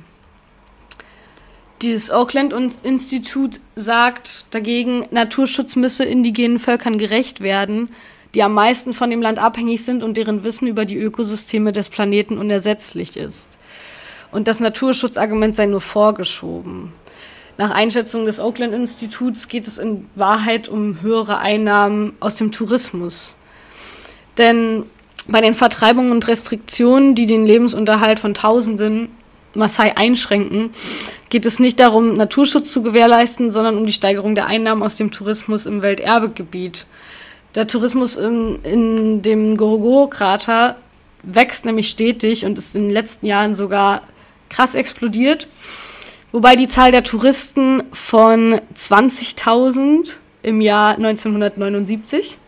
[1.81, 7.91] Dieses Auckland-Institut sagt dagegen, Naturschutz müsse indigenen Völkern gerecht werden,
[8.35, 11.89] die am meisten von dem Land abhängig sind und deren Wissen über die Ökosysteme des
[11.89, 13.59] Planeten unersetzlich ist
[14.33, 16.91] und das Naturschutzargument sei nur vorgeschoben.
[17.57, 23.35] Nach Einschätzung des Oakland Instituts geht es in Wahrheit um höhere Einnahmen aus dem Tourismus.
[24.37, 24.85] Denn
[25.27, 29.09] bei den Vertreibungen und Restriktionen, die den Lebensunterhalt von Tausenden
[29.53, 30.71] Maasai einschränken,
[31.29, 35.11] geht es nicht darum, Naturschutz zu gewährleisten, sondern um die Steigerung der Einnahmen aus dem
[35.11, 36.87] Tourismus im Welterbegebiet.
[37.53, 40.77] Der Tourismus in, in dem Gorogoro-Krater
[41.21, 44.01] wächst nämlich stetig und ist in den letzten Jahren sogar
[44.49, 45.47] krass explodiert.
[46.33, 52.39] Wobei die Zahl der Touristen von 20.000 im Jahr 1979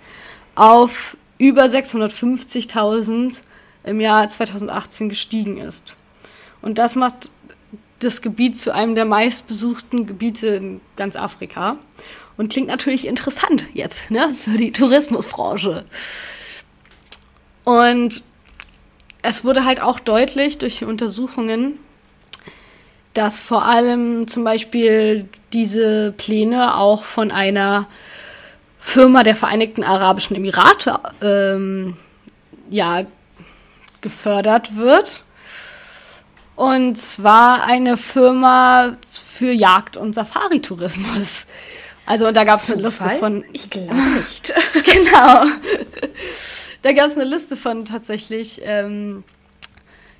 [0.56, 3.42] auf über 650.000
[3.84, 5.96] im Jahr 2018 gestiegen ist.
[6.64, 7.30] Und das macht
[8.00, 11.78] das Gebiet zu einem der meistbesuchten Gebiete in ganz Afrika.
[12.38, 15.86] Und klingt natürlich interessant jetzt ne, für die Tourismusbranche.
[17.64, 18.24] Und
[19.22, 21.78] es wurde halt auch deutlich durch die Untersuchungen,
[23.16, 27.88] dass vor allem zum Beispiel diese Pläne auch von einer
[28.78, 31.98] Firma der Vereinigten Arabischen Emirate ähm,
[32.70, 33.06] ja,
[34.02, 35.24] gefördert wird.
[36.56, 41.48] Und zwar eine Firma für Jagd- und Safari-Tourismus.
[42.06, 43.44] Also da gab es eine Liste von.
[43.52, 44.54] Ich glaube nicht.
[44.86, 45.46] genau.
[46.82, 49.24] Da gab es eine Liste von tatsächlich ähm,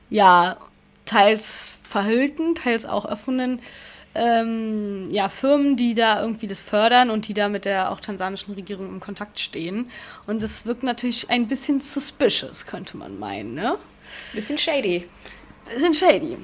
[0.10, 0.58] ja
[1.06, 3.62] teils verhüllten, teils auch erfundenen
[4.16, 8.54] ähm, ja, Firmen, die da irgendwie das fördern und die da mit der auch tansanischen
[8.54, 9.90] Regierung im Kontakt stehen.
[10.28, 13.78] Und das wirkt natürlich ein bisschen suspicious, könnte man meinen, ne?
[14.34, 15.08] Bisschen shady.
[15.74, 16.36] Bisschen shady.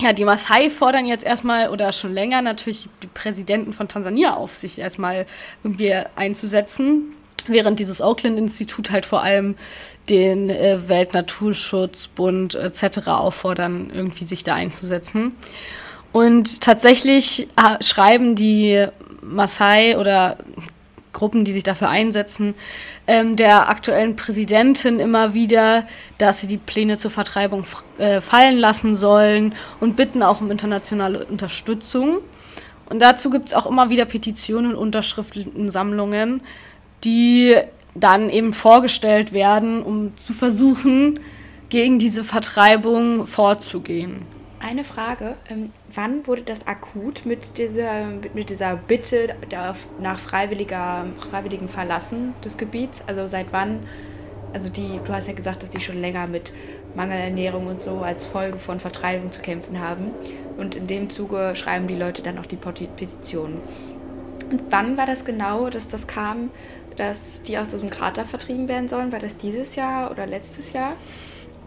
[0.00, 4.54] Ja, die Maasai fordern jetzt erstmal oder schon länger natürlich die Präsidenten von Tansania auf,
[4.54, 5.26] sich erstmal
[5.64, 7.16] irgendwie einzusetzen
[7.46, 9.56] während dieses Oakland-Institut halt vor allem
[10.08, 13.08] den äh, Weltnaturschutzbund etc.
[13.08, 15.32] auffordern, irgendwie sich da einzusetzen.
[16.12, 18.86] Und tatsächlich äh, schreiben die
[19.20, 20.38] Maasai oder
[21.14, 22.54] Gruppen, die sich dafür einsetzen,
[23.06, 25.86] ähm, der aktuellen Präsidentin immer wieder,
[26.18, 27.64] dass sie die Pläne zur Vertreibung
[27.96, 32.18] äh, fallen lassen sollen und bitten auch um internationale Unterstützung.
[32.90, 36.42] Und dazu gibt es auch immer wieder Petitionen und Unterschriftensammlungen,
[37.04, 37.56] die
[37.94, 41.20] dann eben vorgestellt werden, um zu versuchen,
[41.68, 44.22] gegen diese Vertreibung vorzugehen.
[44.60, 45.36] eine Frage.
[45.50, 49.34] Ähm, wann wurde das akut mit dieser, mit dieser Bitte
[50.00, 53.02] nach freiwilliger, freiwilligen Verlassen des Gebiets?
[53.06, 53.80] Also seit wann?
[54.52, 56.52] Also die, du hast ja gesagt, dass die schon länger mit
[56.94, 60.12] Mangelernährung und so als Folge von Vertreibung zu kämpfen haben.
[60.56, 63.60] Und in dem Zuge schreiben die Leute dann auch die Petitionen.
[64.50, 66.50] Und wann war das genau, dass das kam,
[66.96, 69.12] dass die aus diesem Krater vertrieben werden sollen?
[69.12, 70.92] War das dieses Jahr oder letztes Jahr?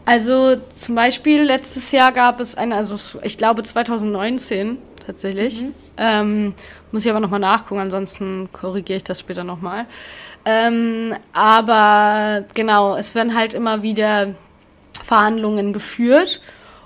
[0.06, 5.64] Also zum Beispiel letztes Jahr gab es eine, also ich glaube 2019 tatsächlich.
[5.64, 5.74] Mhm.
[5.98, 6.54] Ähm,
[6.92, 9.86] muss ich aber nochmal nachgucken, ansonsten korrigiere ich das später nochmal.
[10.46, 14.36] Ähm, aber genau, es werden halt immer wieder
[15.02, 16.42] Verhandlungen geführt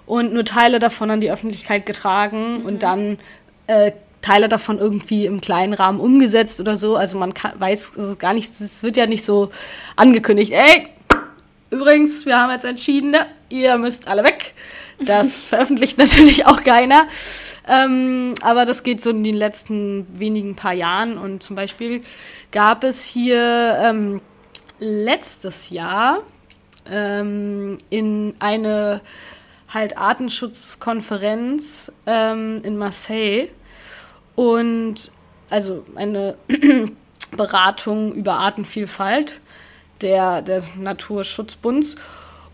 [0.05, 2.65] und nur Teile davon an die Öffentlichkeit getragen mhm.
[2.65, 3.19] und dann
[3.67, 6.95] äh, Teile davon irgendwie im kleinen Rahmen umgesetzt oder so.
[6.95, 9.49] Also man kann, weiß es gar nicht, es wird ja nicht so
[9.95, 10.87] angekündigt, ey,
[11.69, 14.53] übrigens, wir haben jetzt entschieden, ne, ihr müsst alle weg.
[14.99, 17.07] Das veröffentlicht natürlich auch keiner.
[17.67, 21.17] Ähm, aber das geht so in den letzten wenigen paar Jahren.
[21.17, 22.03] Und zum Beispiel
[22.51, 24.21] gab es hier ähm,
[24.79, 26.19] letztes Jahr
[26.89, 29.01] ähm, in eine
[29.69, 33.49] halt Artenschutzkonferenz ähm, in Marseille
[34.35, 35.11] und
[35.49, 36.35] also eine
[37.37, 39.39] Beratung über Artenvielfalt
[40.01, 41.95] der, des Naturschutzbunds.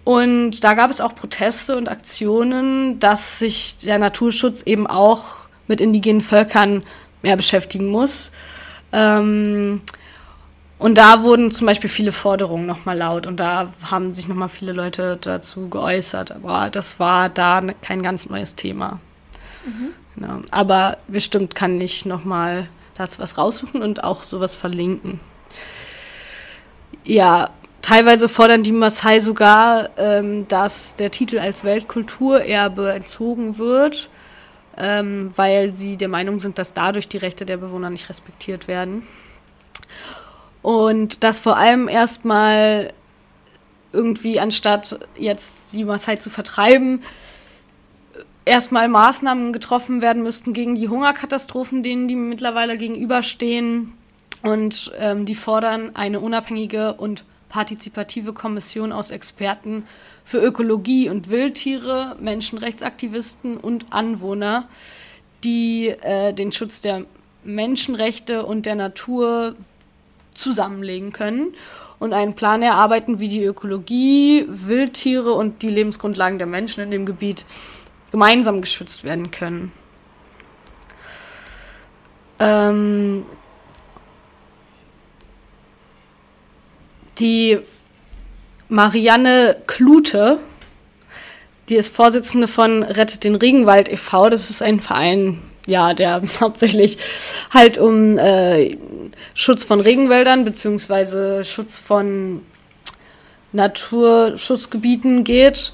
[0.03, 5.35] Und da gab es auch Proteste und Aktionen, dass sich der Naturschutz eben auch
[5.67, 6.83] mit indigenen Völkern
[7.21, 8.31] mehr beschäftigen muss.
[8.93, 9.81] Ähm,
[10.79, 14.73] und da wurden zum Beispiel viele Forderungen nochmal laut und da haben sich nochmal viele
[14.73, 16.31] Leute dazu geäußert.
[16.31, 18.99] Aber das war da kein ganz neues Thema.
[19.65, 19.93] Mhm.
[20.17, 20.41] Genau.
[20.49, 25.19] Aber bestimmt kann ich nochmal dazu was raussuchen und auch sowas verlinken.
[27.03, 27.51] Ja,
[27.83, 34.09] teilweise fordern die Maasai sogar, ähm, dass der Titel als Weltkulturerbe entzogen wird,
[34.75, 39.03] ähm, weil sie der Meinung sind, dass dadurch die Rechte der Bewohner nicht respektiert werden.
[40.63, 42.91] Und dass vor allem erstmal
[43.93, 47.01] irgendwie, anstatt jetzt die Maasai zu vertreiben,
[48.47, 53.93] erstmal Maßnahmen getroffen werden müssten gegen die Hungerkatastrophen, denen die mittlerweile gegenüberstehen.
[54.43, 59.83] Und ähm, die fordern eine unabhängige und partizipative Kommission aus Experten
[60.23, 64.67] für Ökologie und Wildtiere, Menschenrechtsaktivisten und Anwohner,
[65.43, 67.05] die äh, den Schutz der
[67.43, 69.55] Menschenrechte und der Natur
[70.33, 71.53] zusammenlegen können
[71.99, 77.05] und einen Plan erarbeiten, wie die Ökologie, Wildtiere und die Lebensgrundlagen der Menschen in dem
[77.05, 77.45] Gebiet
[78.11, 79.71] gemeinsam geschützt werden können.
[82.39, 83.25] Ähm,
[87.19, 87.59] die
[88.69, 90.39] Marianne Klute,
[91.69, 94.29] die ist Vorsitzende von Rettet den Regenwald e.V.
[94.29, 96.97] Das ist ein Verein, ja, der hauptsächlich
[97.51, 98.77] halt um äh,
[99.33, 102.41] Schutz von Regenwäldern beziehungsweise Schutz von
[103.51, 105.71] Naturschutzgebieten geht.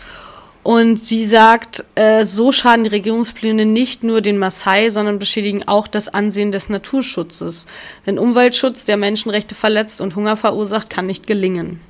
[0.64, 5.90] Und sie sagt, äh, so schaden die Regierungspläne nicht nur den Maasai, sondern beschädigen auch
[5.90, 7.68] das Ansehen des Naturschutzes.
[8.06, 11.82] Denn Umweltschutz, der Menschenrechte verletzt und Hunger verursacht, kann nicht gelingen.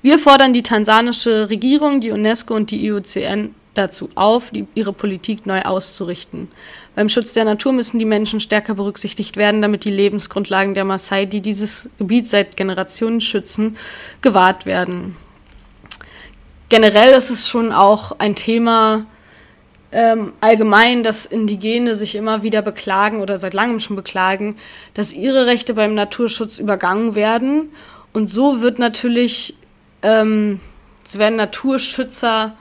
[0.00, 5.44] Wir fordern die tansanische Regierung, die UNESCO und die IUCN dazu auf, die, ihre Politik
[5.44, 6.48] neu auszurichten.
[6.94, 11.26] Beim Schutz der Natur müssen die Menschen stärker berücksichtigt werden, damit die Lebensgrundlagen der Maasai,
[11.26, 13.76] die dieses Gebiet seit Generationen schützen,
[14.22, 15.16] gewahrt werden
[16.68, 19.06] generell ist es schon auch ein Thema
[19.92, 24.56] ähm, allgemein, dass Indigene sich immer wieder beklagen oder seit langem schon beklagen,
[24.94, 27.72] dass ihre Rechte beim Naturschutz übergangen werden.
[28.12, 29.56] Und so wird natürlich,
[30.02, 30.60] ähm,
[31.04, 32.56] es werden Naturschützer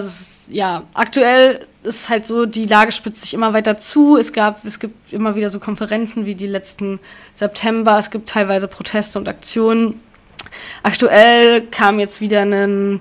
[0.50, 4.16] ja, aktuell ist halt so, die Lage spitzt sich immer weiter zu.
[4.16, 7.00] Es gab, es gibt immer wieder so Konferenzen wie die letzten
[7.34, 7.98] September.
[7.98, 10.00] Es gibt teilweise Proteste und Aktionen.
[10.82, 13.00] Aktuell kam jetzt wieder ein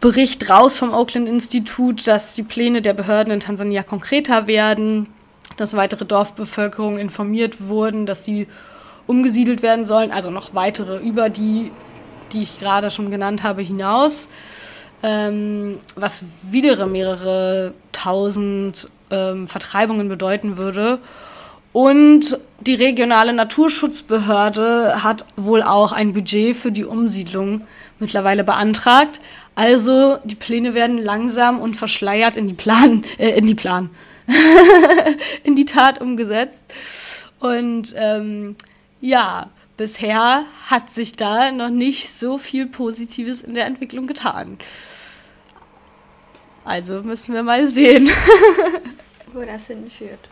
[0.00, 5.08] Bericht raus vom Oakland Institut, dass die Pläne der Behörden in Tansania konkreter werden,
[5.56, 8.46] dass weitere Dorfbevölkerung informiert wurden, dass sie
[9.10, 11.72] umgesiedelt werden sollen, also noch weitere über die,
[12.32, 14.28] die ich gerade schon genannt habe, hinaus
[15.02, 20.98] ähm, was wieder mehrere tausend ähm, Vertreibungen bedeuten würde.
[21.72, 27.62] Und die regionale Naturschutzbehörde hat wohl auch ein Budget für die Umsiedlung
[27.98, 29.20] mittlerweile beantragt.
[29.54, 33.90] Also die Pläne werden langsam und verschleiert in die Plan, äh, in die Plan,
[35.44, 36.64] in die Tat umgesetzt.
[37.38, 38.56] Und ähm,
[39.00, 44.58] ja, bisher hat sich da noch nicht so viel Positives in der Entwicklung getan.
[46.64, 48.08] Also müssen wir mal sehen,
[49.32, 50.28] wo das hinführt.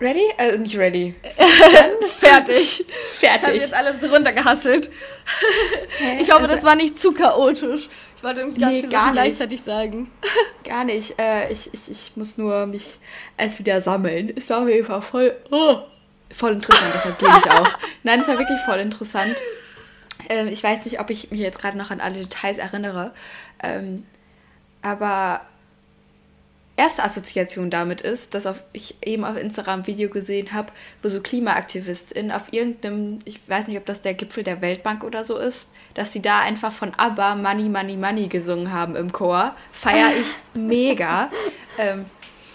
[0.00, 0.32] Ready?
[0.36, 1.14] Äh, nicht ready.
[2.08, 2.84] Fertig.
[2.86, 2.86] Fertig.
[3.20, 4.90] Das haben wir jetzt alles runtergehasselt.
[6.20, 7.88] ich hoffe, also, das war nicht zu chaotisch.
[8.22, 10.08] Ich wollte irgendwie ganz nee, viele Sachen gleichzeitig sagen.
[10.64, 11.18] Gar nicht.
[11.18, 13.00] Äh, ich, ich, ich muss nur mich
[13.36, 14.32] erst wieder sammeln.
[14.36, 15.78] Es war auf jeden Fall voll, oh,
[16.30, 17.68] voll interessant, deshalb gehe ich auch.
[18.04, 19.34] Nein, es war wirklich voll interessant.
[20.28, 23.12] Ähm, ich weiß nicht, ob ich mich jetzt gerade noch an alle Details erinnere.
[23.60, 24.06] Ähm,
[24.82, 25.40] aber
[26.76, 31.08] erste Assoziation damit ist, dass auf, ich eben auf Instagram ein Video gesehen habe, wo
[31.08, 35.36] so KlimaaktivistInnen auf irgendeinem, ich weiß nicht, ob das der Gipfel der Weltbank oder so
[35.36, 39.54] ist, dass sie da einfach von ABBA Money, Money, Money gesungen haben im Chor.
[39.72, 40.26] Feier ich
[40.60, 41.30] mega.
[41.78, 42.06] Ähm,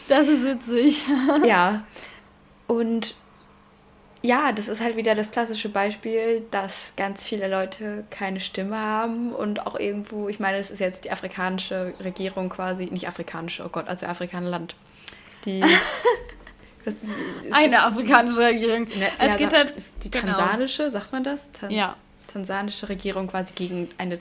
[0.07, 1.03] das ist witzig.
[1.45, 1.85] ja.
[2.65, 3.15] Und
[4.21, 9.31] ja, das ist halt wieder das klassische Beispiel, dass ganz viele Leute keine Stimme haben
[9.31, 13.69] und auch irgendwo, ich meine, es ist jetzt die afrikanische Regierung quasi, nicht afrikanische, oh
[13.69, 14.75] Gott, also Afrikanerland.
[15.45, 15.61] Die.
[16.85, 17.03] das,
[17.51, 18.83] Eine afrikanische Regierung.
[18.83, 19.73] Ne, es ja, geht halt.
[20.03, 20.25] die genau.
[20.25, 20.93] tansanische, genau.
[20.93, 21.51] sagt man das?
[21.51, 21.95] Tan ja.
[22.27, 24.19] Tansanische Regierung quasi gegen eine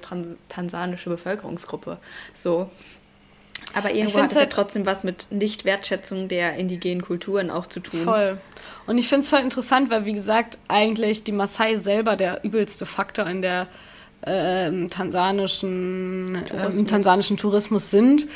[0.48, 1.98] tansanische Bevölkerungsgruppe.
[2.32, 2.70] So.
[3.76, 7.80] Aber irgendwo hat es halt ja trotzdem was mit Nicht-Wertschätzung der indigenen Kulturen auch zu
[7.80, 8.00] tun.
[8.00, 8.38] Voll.
[8.86, 12.86] Und ich finde es voll interessant, weil, wie gesagt, eigentlich die Maasai selber der übelste
[12.86, 13.68] Faktor in der
[14.22, 16.74] äh, tansanischen, Tourismus.
[16.74, 18.26] Äh, im tansanischen Tourismus sind.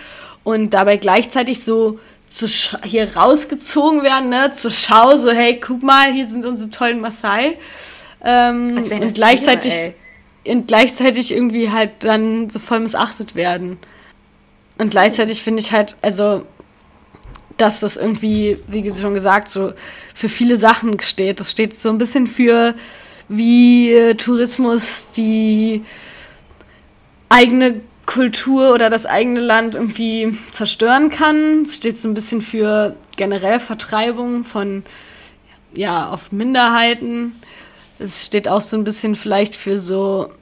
[0.44, 2.46] Und dabei gleichzeitig so zu
[2.84, 7.56] hier rausgezogen werden, ne, zur Schau, so, hey, guck mal, hier sind unsere tollen Maasai.
[8.22, 9.74] Ähm, und gleichzeitig,
[10.44, 13.78] hier, und gleichzeitig irgendwie halt dann so voll missachtet werden.
[14.80, 16.46] Und gleichzeitig finde ich halt, also,
[17.58, 19.74] dass das irgendwie, wie schon gesagt, so
[20.14, 21.38] für viele Sachen steht.
[21.38, 22.74] Das steht so ein bisschen für,
[23.28, 25.84] wie äh, Tourismus die
[27.28, 31.64] eigene Kultur oder das eigene Land irgendwie zerstören kann.
[31.64, 34.82] Es steht so ein bisschen für generell Vertreibung von,
[35.74, 37.34] ja, oft Minderheiten.
[37.98, 40.32] Es steht auch so ein bisschen vielleicht für so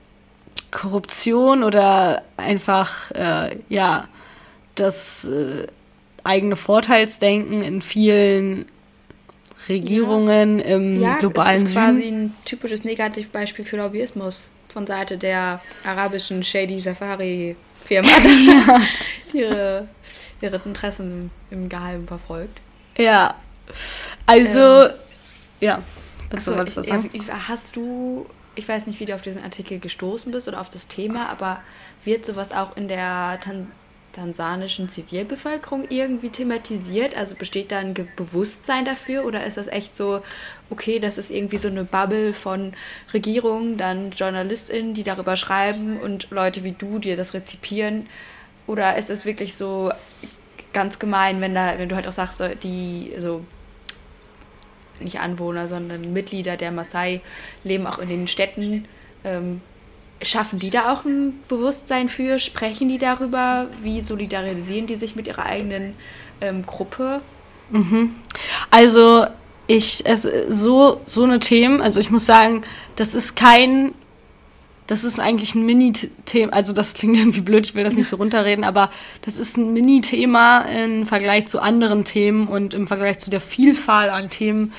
[0.70, 4.06] Korruption oder einfach, äh, ja,
[4.80, 5.66] das äh,
[6.24, 8.66] eigene Vorteilsdenken in vielen
[9.68, 10.64] Regierungen ja.
[10.64, 11.74] im ja, globalen Süden.
[11.74, 18.08] Das ist quasi ein typisches Negativbeispiel für Lobbyismus von Seite der arabischen Shady Safari Firma,
[18.46, 18.80] ja.
[19.32, 19.88] die ihre,
[20.40, 22.60] ihre Interessen im Geheimen verfolgt.
[22.96, 23.34] Ja,
[24.26, 24.90] also ähm,
[25.60, 25.82] ja.
[26.30, 27.10] Achso, du was sagen?
[27.48, 30.88] Hast du, ich weiß nicht, wie du auf diesen Artikel gestoßen bist oder auf das
[30.88, 31.60] Thema, aber
[32.04, 33.70] wird sowas auch in der Tan
[34.12, 37.16] tansanischen Zivilbevölkerung irgendwie thematisiert?
[37.16, 40.22] Also besteht da ein Bewusstsein dafür oder ist das echt so,
[40.70, 42.72] okay, das ist irgendwie so eine Bubble von
[43.12, 48.06] Regierungen, dann JournalistInnen, die darüber schreiben und Leute wie du, die das rezipieren?
[48.66, 49.92] Oder ist es wirklich so
[50.72, 53.44] ganz gemein, wenn da, wenn du halt auch sagst, die so
[55.00, 57.20] nicht Anwohner, sondern Mitglieder der Maasai
[57.64, 58.86] leben auch in den Städten.
[59.24, 59.60] Ähm,
[60.20, 62.38] Schaffen die da auch ein Bewusstsein für?
[62.38, 63.66] Sprechen die darüber?
[63.82, 65.94] Wie solidarisieren die sich mit ihrer eigenen
[66.40, 67.20] ähm, Gruppe?
[67.70, 68.14] Mhm.
[68.70, 69.26] Also
[69.68, 72.62] ich, es so, so eine Themen, also ich muss sagen,
[72.96, 73.92] das ist kein,
[74.86, 78.16] das ist eigentlich ein Mini-Thema, also das klingt irgendwie blöd, ich will das nicht so
[78.16, 78.90] runterreden, aber
[79.22, 84.10] das ist ein Mini-Thema im Vergleich zu anderen Themen und im Vergleich zu der Vielfalt
[84.10, 84.72] an Themen,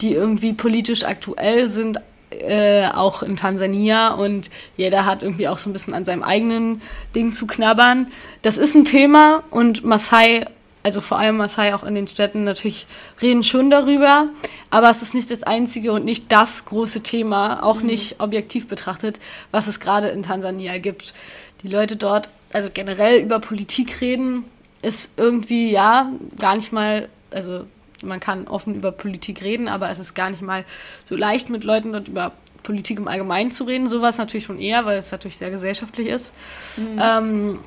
[0.00, 2.00] die irgendwie politisch aktuell sind,
[2.30, 6.80] äh, auch in Tansania und jeder hat irgendwie auch so ein bisschen an seinem eigenen
[7.14, 8.06] Ding zu knabbern.
[8.42, 10.44] Das ist ein Thema und Maasai,
[10.82, 12.86] also vor allem Maasai auch in den Städten natürlich
[13.20, 14.28] reden schon darüber,
[14.70, 17.86] aber es ist nicht das einzige und nicht das große Thema, auch mhm.
[17.86, 19.18] nicht objektiv betrachtet,
[19.50, 21.14] was es gerade in Tansania gibt.
[21.62, 24.44] Die Leute dort, also generell über Politik reden,
[24.82, 27.64] ist irgendwie ja gar nicht mal, also
[28.02, 30.64] man kann offen über Politik reden, aber es ist gar nicht mal
[31.04, 32.32] so leicht, mit Leuten dort über
[32.62, 33.86] Politik im Allgemeinen zu reden.
[33.86, 36.34] Sowas natürlich schon eher, weil es natürlich sehr gesellschaftlich ist.
[36.76, 37.00] Mhm.
[37.00, 37.58] Ähm,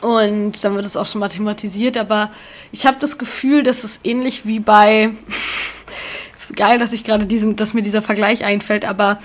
[0.00, 2.30] und dann wird es auch schon mal thematisiert, aber
[2.70, 5.10] ich habe das Gefühl, dass es ähnlich wie bei.
[6.56, 9.18] Geil, dass ich gerade diesen, dass mir dieser Vergleich einfällt, aber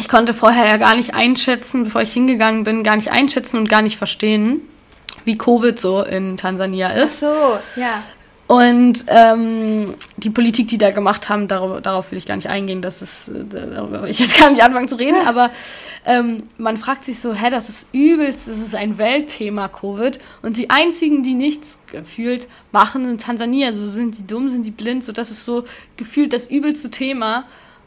[0.00, 3.68] ich konnte vorher ja gar nicht einschätzen, bevor ich hingegangen bin, gar nicht einschätzen und
[3.68, 4.60] gar nicht verstehen,
[5.24, 7.22] wie Covid so in Tansania ist.
[7.22, 7.28] Ach
[7.76, 8.02] so, ja.
[8.52, 12.82] Und ähm, die Politik, die da gemacht haben, darauf, darauf will ich gar nicht eingehen,
[12.82, 15.50] das ist, äh, darüber will ich jetzt gar nicht anfangen zu reden, aber
[16.04, 20.18] ähm, man fragt sich so, hä, das ist übelst, das ist ein Weltthema, Covid.
[20.42, 23.72] Und die einzigen, die nichts gefühlt machen, in Tansania.
[23.72, 25.64] So sind die dumm, sind die blind, so das ist so
[25.96, 27.44] gefühlt das übelste Thema.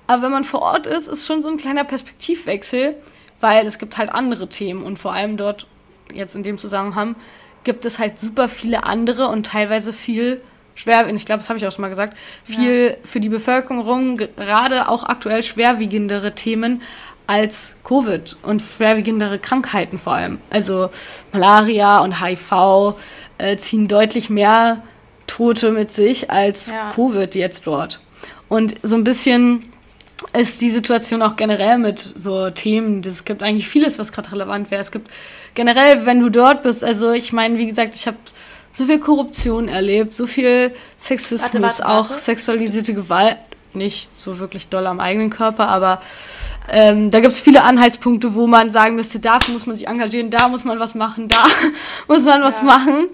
[0.07, 2.95] Aber wenn man vor Ort ist, ist schon so ein kleiner Perspektivwechsel,
[3.39, 5.67] weil es gibt halt andere Themen und vor allem dort
[6.11, 7.15] jetzt in dem Zusammenhang
[7.63, 10.41] gibt es halt super viele andere und teilweise viel
[10.75, 12.95] schwer, ich glaube, das habe ich auch schon mal gesagt, viel ja.
[13.03, 16.81] für die Bevölkerung gerade auch aktuell schwerwiegendere Themen
[17.27, 20.39] als Covid und schwerwiegendere Krankheiten vor allem.
[20.51, 20.89] Also
[21.31, 22.95] Malaria und HIV
[23.37, 24.83] äh, ziehen deutlich mehr
[25.25, 26.91] Tote mit sich als ja.
[26.91, 27.99] Covid jetzt dort.
[28.47, 29.71] Und so ein bisschen
[30.37, 33.01] ist die Situation auch generell mit so Themen.
[33.05, 34.81] Es gibt eigentlich vieles, was gerade relevant wäre.
[34.81, 35.09] Es gibt
[35.55, 38.17] generell, wenn du dort bist, also ich meine, wie gesagt, ich habe
[38.75, 42.11] so viel Korruption erlebt, so viel Sexismus, warte, warte, warte.
[42.11, 43.37] auch sexualisierte Gewalt,
[43.73, 46.01] nicht so wirklich doll am eigenen Körper, aber
[46.69, 50.29] ähm, da gibt es viele Anhaltspunkte, wo man sagen müsste, dafür muss man sich engagieren,
[50.29, 51.45] da muss man was machen, da
[52.07, 52.63] muss man was ja.
[52.65, 53.07] machen.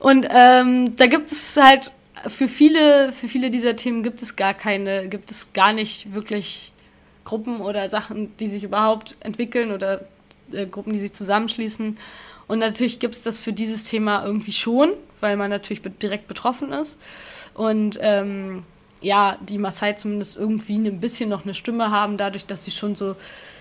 [0.00, 1.92] Und ähm, da gibt es halt
[2.26, 6.72] für viele, für viele dieser Themen gibt es gar keine, gibt es gar nicht wirklich
[7.24, 10.02] Gruppen oder Sachen, die sich überhaupt entwickeln oder
[10.52, 11.96] äh, Gruppen, die sich zusammenschließen.
[12.48, 14.90] Und natürlich gibt es das für dieses Thema irgendwie schon,
[15.20, 17.00] weil man natürlich direkt betroffen ist.
[17.54, 18.62] Und ähm,
[19.00, 22.94] ja, die Maasai zumindest irgendwie ein bisschen noch eine Stimme haben, dadurch, dass sie schon
[22.94, 23.16] so.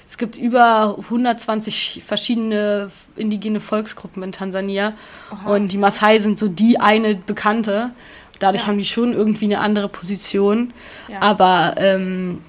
[0.08, 4.94] Es gibt über 120 verschiedene indigene Volksgruppen in Tansania.
[5.32, 5.56] Aha.
[5.56, 7.90] Und die Maasai sind so die eine bekannte.
[8.38, 8.68] Dadurch ja.
[8.68, 10.74] haben die schon irgendwie eine andere Position.
[11.08, 11.22] Ja.
[11.22, 12.44] Aber ähm,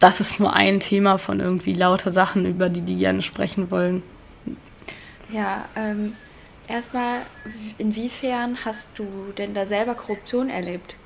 [0.00, 4.02] das ist nur ein Thema von irgendwie lauter Sachen, über die die gerne sprechen wollen.
[5.32, 6.14] Ja, ähm,
[6.68, 7.18] erstmal,
[7.78, 10.96] inwiefern hast du denn da selber Korruption erlebt?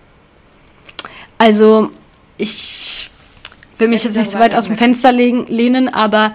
[1.38, 1.90] Also,
[2.38, 3.10] ich
[3.78, 6.34] will mich jetzt nicht so weit aus dem Fenster lehnen, aber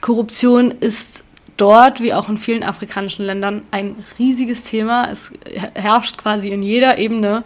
[0.00, 1.24] Korruption ist
[1.56, 5.08] dort, wie auch in vielen afrikanischen Ländern, ein riesiges Thema.
[5.10, 5.32] Es
[5.74, 7.44] herrscht quasi in jeder Ebene,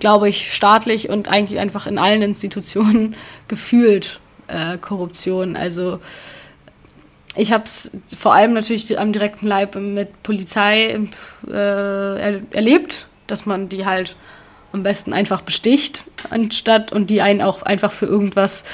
[0.00, 3.14] glaube ich, staatlich und eigentlich einfach in allen Institutionen
[3.48, 5.56] gefühlt äh, Korruption.
[5.56, 6.00] Also
[7.36, 10.98] ich habe es vor allem natürlich am direkten Leib mit Polizei
[11.48, 14.16] äh, er erlebt, dass man die halt
[14.72, 18.64] am besten einfach besticht, anstatt und die einen auch einfach für irgendwas,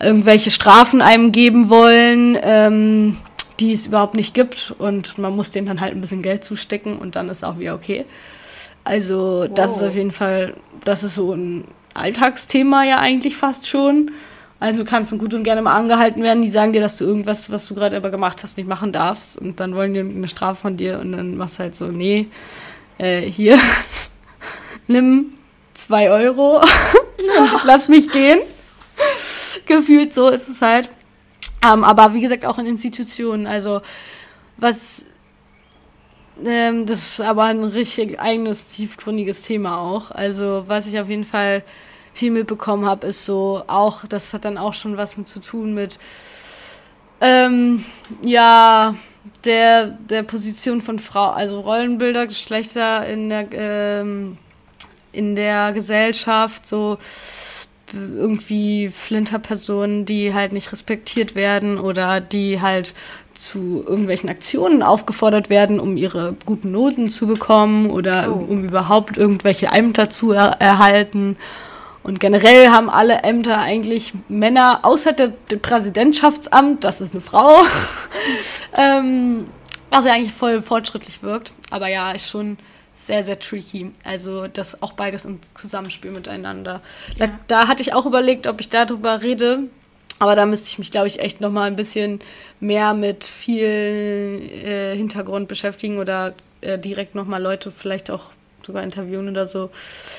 [0.00, 2.38] irgendwelche Strafen einem geben wollen.
[2.42, 3.16] Ähm,
[3.60, 6.98] die es überhaupt nicht gibt und man muss denen dann halt ein bisschen Geld zustecken
[6.98, 8.06] und dann ist auch wieder okay.
[8.84, 9.50] Also wow.
[9.54, 11.64] das ist auf jeden Fall, das ist so ein
[11.94, 14.12] Alltagsthema ja eigentlich fast schon.
[14.60, 17.50] Also kannst du gut und gerne mal angehalten werden, die sagen dir, dass du irgendwas,
[17.50, 20.60] was du gerade aber gemacht hast, nicht machen darfst und dann wollen die eine Strafe
[20.60, 22.26] von dir und dann machst du halt so, nee,
[22.98, 23.58] äh, hier,
[24.88, 25.30] nimm
[25.74, 26.60] zwei Euro
[27.18, 28.40] und lass mich gehen.
[29.66, 30.90] Gefühlt so ist es halt.
[31.64, 33.46] Ähm, aber wie gesagt, auch in Institutionen.
[33.46, 33.80] Also,
[34.56, 35.06] was.
[36.44, 40.10] Ähm, das ist aber ein richtig eigenes, tiefgründiges Thema auch.
[40.10, 41.64] Also, was ich auf jeden Fall
[42.18, 45.74] viel mitbekommen habe, ist so auch, das hat dann auch schon was mit zu tun
[45.74, 45.98] mit.
[47.20, 47.84] Ähm,
[48.22, 48.94] ja,
[49.44, 54.36] der, der Position von Frau, also Rollenbilder, Geschlechter in der, ähm,
[55.12, 56.98] in der Gesellschaft, so
[57.94, 62.94] irgendwie Flinterpersonen, die halt nicht respektiert werden oder die halt
[63.34, 68.44] zu irgendwelchen Aktionen aufgefordert werden, um ihre guten Noten zu bekommen oder oh.
[68.44, 71.36] um, überhaupt irgendwelche Ämter zu er erhalten.
[72.08, 77.60] Und generell haben alle Ämter eigentlich Männer, außer der, der Präsidentschaftsamt, das ist eine Frau,
[78.78, 79.46] ähm,
[79.90, 81.52] was ja eigentlich voll fortschrittlich wirkt.
[81.70, 82.56] Aber ja, ist schon
[82.94, 83.92] sehr, sehr tricky.
[84.04, 86.80] Also das auch beides im Zusammenspiel miteinander.
[87.18, 87.26] Ja.
[87.26, 89.64] Da, da hatte ich auch überlegt, ob ich darüber rede,
[90.18, 92.20] aber da müsste ich mich, glaube ich, echt noch mal ein bisschen
[92.58, 96.32] mehr mit viel äh, Hintergrund beschäftigen oder
[96.62, 98.30] äh, direkt noch mal Leute vielleicht auch
[98.68, 99.70] sogar interviewen oder so,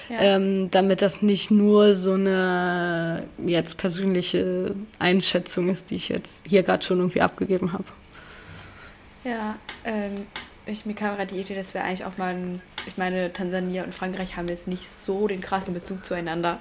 [0.10, 0.20] ja.
[0.20, 6.64] ähm, damit das nicht nur so eine jetzt persönliche Einschätzung ist, die ich jetzt hier
[6.64, 7.86] gerade schon irgendwie abgegeben habe.
[9.24, 10.26] Ja, ähm,
[10.66, 13.84] ich, mir kam gerade die Idee, dass wir eigentlich auch mal, ein, ich meine, Tansania
[13.84, 16.60] und Frankreich haben jetzt nicht so den krassen Bezug zueinander.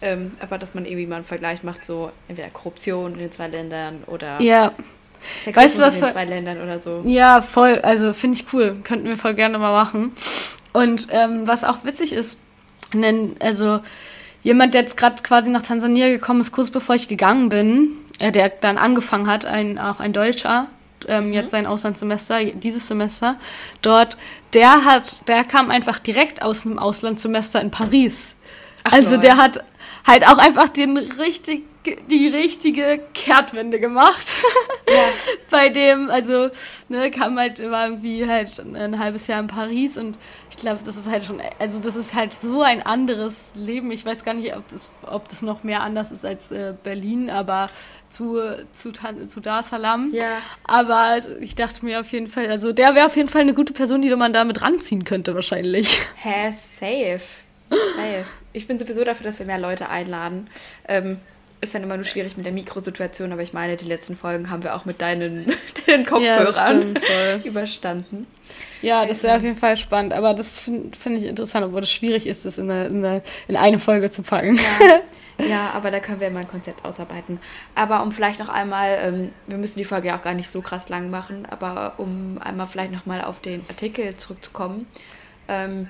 [0.00, 3.48] Ähm, aber dass man irgendwie mal einen Vergleich macht, so entweder Korruption in den zwei
[3.48, 4.72] Ländern oder ja.
[5.52, 7.02] Weißt du, was in den zwei Ländern oder so.
[7.04, 7.80] Ja, voll.
[7.82, 8.76] Also finde ich cool.
[8.84, 10.12] Könnten wir voll gerne mal machen.
[10.72, 12.38] Und ähm, was auch witzig ist,
[12.92, 13.80] denn, also
[14.42, 17.90] jemand, der jetzt gerade quasi nach Tansania gekommen ist, kurz bevor ich gegangen bin,
[18.20, 20.68] äh, der dann angefangen hat, ein, auch ein Deutscher,
[21.06, 21.32] ähm, mhm.
[21.32, 23.36] jetzt sein Auslandssemester, dieses Semester,
[23.82, 24.16] dort,
[24.54, 28.38] der hat, der kam einfach direkt aus dem Auslandssemester in Paris.
[28.84, 29.64] Ach, also der hat
[30.06, 34.26] halt auch einfach den richtig, die richtige Kehrtwende gemacht.
[34.90, 35.04] Ja.
[35.50, 36.48] Bei dem, also,
[36.88, 40.16] ne, kam halt, war irgendwie halt ein halbes Jahr in Paris und
[40.48, 43.90] ich glaube, das ist halt schon, also das ist halt so ein anderes Leben.
[43.90, 47.28] Ich weiß gar nicht, ob das, ob das noch mehr anders ist als äh, Berlin,
[47.28, 47.68] aber
[48.08, 48.40] zu,
[48.72, 50.10] zu, zu Dar Salam.
[50.14, 50.38] Ja.
[50.64, 53.52] Aber also, ich dachte mir auf jeden Fall, also der wäre auf jeden Fall eine
[53.52, 56.00] gute Person, die man damit ranziehen könnte, wahrscheinlich.
[56.22, 57.20] Hä, safe.
[57.68, 58.24] Safe.
[58.54, 60.48] Ich bin sowieso dafür, dass wir mehr Leute einladen.
[60.88, 61.18] Ähm,
[61.60, 64.62] ist dann immer nur schwierig mit der Mikrosituation, aber ich meine, die letzten Folgen haben
[64.62, 65.52] wir auch mit deinen,
[65.86, 68.26] deinen Kopfhörern ja, überstanden.
[68.80, 71.90] Ja, das wäre auf jeden Fall spannend, aber das finde find ich interessant, obwohl es
[71.90, 74.56] schwierig ist, das in eine, in, eine, in eine Folge zu packen.
[74.56, 75.00] Ja.
[75.46, 77.40] ja, aber da können wir mal ein Konzept ausarbeiten.
[77.74, 80.62] Aber um vielleicht noch einmal, ähm, wir müssen die Folge ja auch gar nicht so
[80.62, 84.86] krass lang machen, aber um einmal vielleicht nochmal auf den Artikel zurückzukommen.
[85.48, 85.88] Ähm,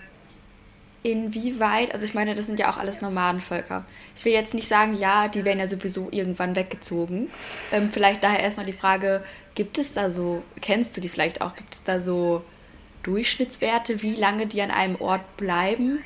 [1.10, 3.84] inwieweit, also ich meine, das sind ja auch alles Nomadenvölker.
[4.16, 7.30] Ich will jetzt nicht sagen, ja, die werden ja sowieso irgendwann weggezogen.
[7.72, 9.22] Ähm, vielleicht daher erstmal die Frage,
[9.54, 12.44] gibt es da so, kennst du die vielleicht auch, gibt es da so
[13.02, 16.04] Durchschnittswerte, wie lange die an einem Ort bleiben?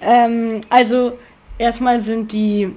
[0.00, 1.18] Ähm, also
[1.58, 2.74] erstmal sind die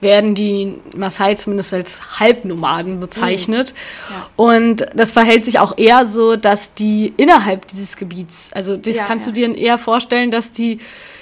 [0.00, 3.74] werden die Maasai zumindest als Halbnomaden bezeichnet.
[4.08, 4.14] Mhm.
[4.14, 4.26] Ja.
[4.36, 9.04] Und das verhält sich auch eher so, dass die innerhalb dieses Gebiets, also das ja,
[9.04, 9.32] kannst ja.
[9.32, 10.78] du dir eher vorstellen, dass die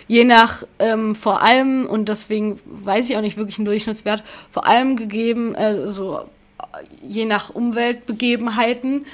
[0.08, 4.66] je nach ähm, vor allem, und deswegen weiß ich auch nicht wirklich einen Durchschnittswert, vor
[4.66, 6.20] allem gegeben, äh, so
[7.02, 9.06] je nach Umweltbegebenheiten,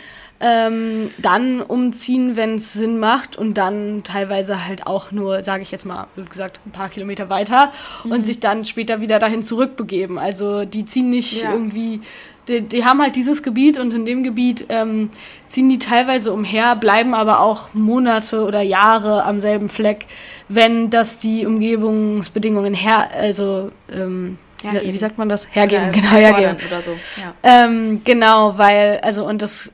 [0.43, 5.71] ähm, dann umziehen, wenn es Sinn macht und dann teilweise halt auch nur, sage ich
[5.71, 7.73] jetzt mal, wie gesagt, ein paar Kilometer weiter
[8.03, 8.11] mhm.
[8.11, 10.19] und sich dann später wieder dahin zurückbegeben.
[10.19, 11.53] Also die ziehen nicht ja.
[11.53, 12.01] irgendwie,
[12.49, 15.11] die, die, haben halt dieses Gebiet und in dem Gebiet ähm,
[15.47, 20.07] ziehen die teilweise umher, bleiben aber auch Monate oder Jahre am selben Fleck,
[20.49, 24.93] wenn das die Umgebungsbedingungen her, also ähm, Hergeben.
[24.93, 25.47] wie sagt man das?
[25.53, 26.57] Hergeben, oder genau, hergeben.
[26.67, 26.91] Oder so.
[27.21, 27.35] Ja.
[27.45, 29.73] Ähm, genau, weil, also, und das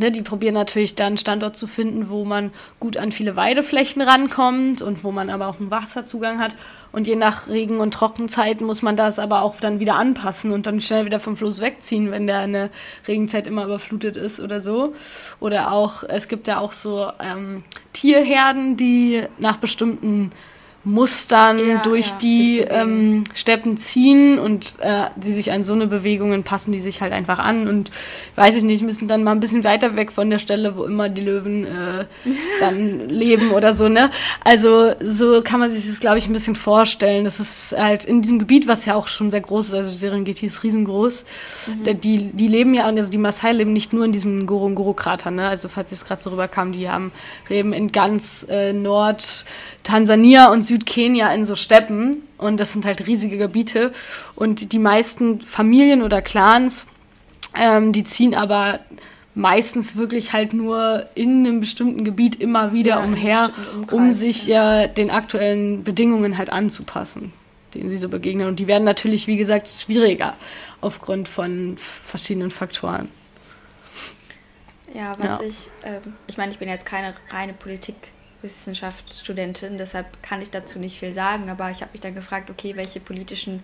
[0.00, 4.00] Ne, die probieren natürlich dann einen Standort zu finden, wo man gut an viele Weideflächen
[4.00, 6.56] rankommt und wo man aber auch einen Wasserzugang hat.
[6.90, 10.66] Und je nach Regen- und Trockenzeit muss man das aber auch dann wieder anpassen und
[10.66, 12.70] dann schnell wieder vom Fluss wegziehen, wenn der in der
[13.06, 14.94] Regenzeit immer überflutet ist oder so.
[15.38, 20.30] Oder auch, es gibt ja auch so ähm, Tierherden, die nach bestimmten
[20.82, 25.86] Mustern ja, durch ja, die ähm, Steppen ziehen und äh, die sich an so eine
[25.86, 27.90] Bewegungen passen, die sich halt einfach an und
[28.36, 31.10] weiß ich nicht, müssen dann mal ein bisschen weiter weg von der Stelle, wo immer
[31.10, 32.06] die Löwen äh,
[32.60, 34.10] dann leben oder so, ne?
[34.42, 37.24] Also so kann man sich das, glaube ich, ein bisschen vorstellen.
[37.24, 40.46] Das ist halt in diesem Gebiet, was ja auch schon sehr groß ist, also Serengeti
[40.46, 41.26] ist riesengroß,
[41.66, 42.00] mhm.
[42.00, 45.46] die, die leben ja, also die Maasai leben nicht nur in diesem Ngorongoro-Krater, ne?
[45.46, 47.12] Also falls es gerade so rüberkam, die haben
[47.50, 49.44] leben in ganz äh, Nord
[49.82, 53.90] Tansania und Südkenia in so Steppen und das sind halt riesige Gebiete
[54.36, 56.86] und die meisten Familien oder Clans,
[57.58, 58.78] ähm, die ziehen aber
[59.34, 63.50] meistens wirklich halt nur in einem bestimmten Gebiet immer wieder ja, umher,
[63.90, 67.32] um sich ja den aktuellen Bedingungen halt anzupassen,
[67.74, 68.46] denen sie so begegnen.
[68.46, 70.36] Und die werden natürlich, wie gesagt, schwieriger
[70.80, 73.08] aufgrund von verschiedenen Faktoren.
[74.94, 75.46] Ja, was ja.
[75.46, 78.12] ich, äh, ich meine, ich bin jetzt keine reine Politik-
[78.42, 82.76] Wissenschaftsstudentin, deshalb kann ich dazu nicht viel sagen, aber ich habe mich dann gefragt, okay,
[82.76, 83.62] welche politischen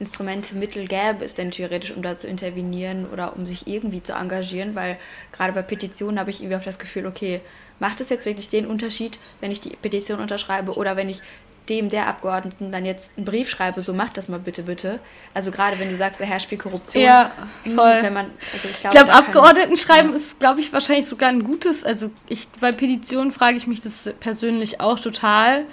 [0.00, 4.12] Instrumente, Mittel gäbe es denn theoretisch, um da zu intervenieren oder um sich irgendwie zu
[4.12, 4.98] engagieren, weil
[5.30, 7.40] gerade bei Petitionen habe ich irgendwie auch das Gefühl, okay,
[7.78, 11.22] macht es jetzt wirklich den Unterschied, wenn ich die Petition unterschreibe oder wenn ich
[11.68, 15.00] dem der Abgeordneten dann jetzt einen Brief schreibe, so macht das mal bitte, bitte.
[15.32, 17.02] Also gerade wenn du sagst, da herrscht viel Korruption.
[17.02, 17.98] Ja, hm, voll.
[18.02, 20.14] Wenn man, also ich glaube, glaub, Abgeordneten schreiben ja.
[20.14, 21.84] ist, glaube ich, wahrscheinlich sogar ein gutes.
[21.84, 25.64] Also ich, bei Petitionen frage ich mich das persönlich auch total.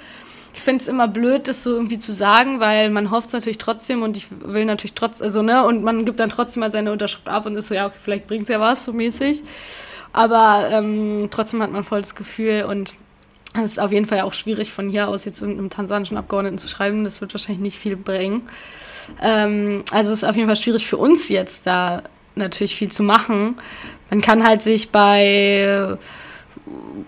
[0.53, 3.57] Ich finde es immer blöd, das so irgendwie zu sagen, weil man hofft es natürlich
[3.57, 6.91] trotzdem und ich will natürlich trotzdem, also ne, und man gibt dann trotzdem mal seine
[6.91, 9.43] Unterschrift ab und ist so, ja, okay, vielleicht bringt es ja was, so mäßig.
[10.13, 12.95] Aber ähm, trotzdem hat man voll das Gefühl und
[13.55, 16.67] es ist auf jeden Fall auch schwierig, von hier aus jetzt irgendeinem tansanischen Abgeordneten zu
[16.67, 17.03] schreiben.
[17.03, 18.43] Das wird wahrscheinlich nicht viel bringen.
[19.21, 22.03] Ähm, also es ist auf jeden Fall schwierig für uns jetzt da
[22.35, 23.57] natürlich viel zu machen.
[24.09, 25.97] Man kann halt sich bei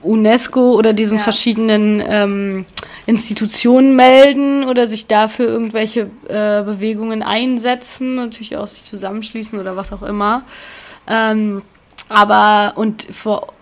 [0.02, 1.24] UNESCO oder diesen ja.
[1.24, 2.66] verschiedenen ähm,
[3.06, 9.94] Institutionen melden oder sich dafür irgendwelche äh, Bewegungen einsetzen, natürlich auch sich zusammenschließen oder was
[9.94, 10.44] auch immer.
[11.08, 11.62] Ähm,
[12.10, 13.54] aber und vor,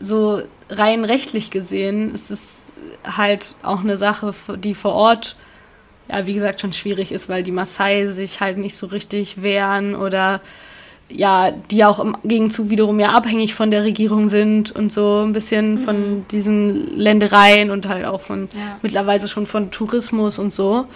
[0.00, 2.68] so rein rechtlich gesehen ist es
[3.04, 5.36] halt auch eine Sache, die vor Ort,
[6.08, 9.94] ja, wie gesagt, schon schwierig ist, weil die Maasai sich halt nicht so richtig wehren
[9.94, 10.40] oder
[11.10, 15.32] ja, die auch im Gegenzug wiederum ja abhängig von der Regierung sind und so ein
[15.32, 15.78] bisschen mhm.
[15.78, 18.78] von diesen Ländereien und halt auch von ja.
[18.82, 20.86] mittlerweile schon von Tourismus und so.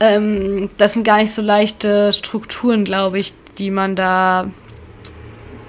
[0.00, 4.48] Ähm, das sind gar nicht so leichte Strukturen, glaube ich, die man da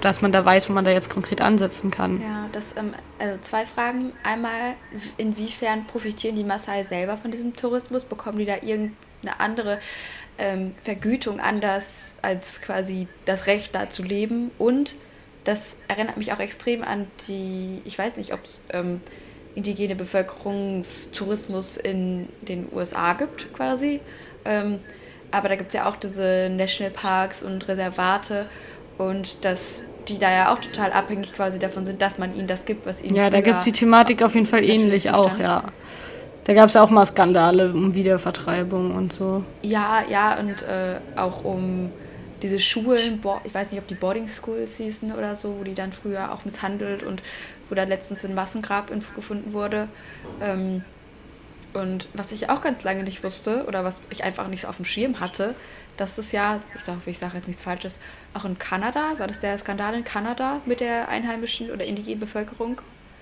[0.04, 2.20] dass man da weiß, wo man da jetzt konkret ansetzen kann.
[2.20, 4.12] Ja, das, ähm, also zwei Fragen.
[4.22, 4.74] Einmal,
[5.16, 8.04] inwiefern profitieren die Maasai selber von diesem Tourismus?
[8.04, 9.78] Bekommen die da irgendeine andere
[10.36, 14.50] ähm, Vergütung anders als quasi das Recht da zu leben?
[14.58, 14.96] Und
[15.44, 19.00] das erinnert mich auch extrem an die, ich weiß nicht, ob es ähm,
[19.54, 24.00] indigene Bevölkerungstourismus in den USA gibt quasi.
[24.44, 24.80] Ähm,
[25.30, 28.46] aber da gibt es ja auch diese Nationalparks und Reservate
[28.98, 32.64] und dass die da ja auch total abhängig quasi davon sind, dass man ihnen das
[32.64, 35.64] gibt, was ihnen Ja, da gibt es die Thematik auf jeden Fall ähnlich auch, ja.
[36.44, 39.44] Da gab es ja auch mal Skandale um Wiedervertreibung und so.
[39.62, 41.90] Ja, ja, und äh, auch um
[42.42, 45.92] diese Schulen, ich weiß nicht, ob die Boarding Schools hießen oder so, wo die dann
[45.92, 47.22] früher auch misshandelt und
[47.70, 49.88] wo da letztens ein Massengrab gefunden wurde.
[50.42, 50.84] Ähm,
[51.74, 54.76] und was ich auch ganz lange nicht wusste oder was ich einfach nicht so auf
[54.76, 55.54] dem Schirm hatte,
[55.96, 57.98] dass es ja, ich sage ich sag jetzt nichts Falsches,
[58.32, 62.80] auch in Kanada, war das der Skandal in Kanada mit der einheimischen oder indigenen Bevölkerung?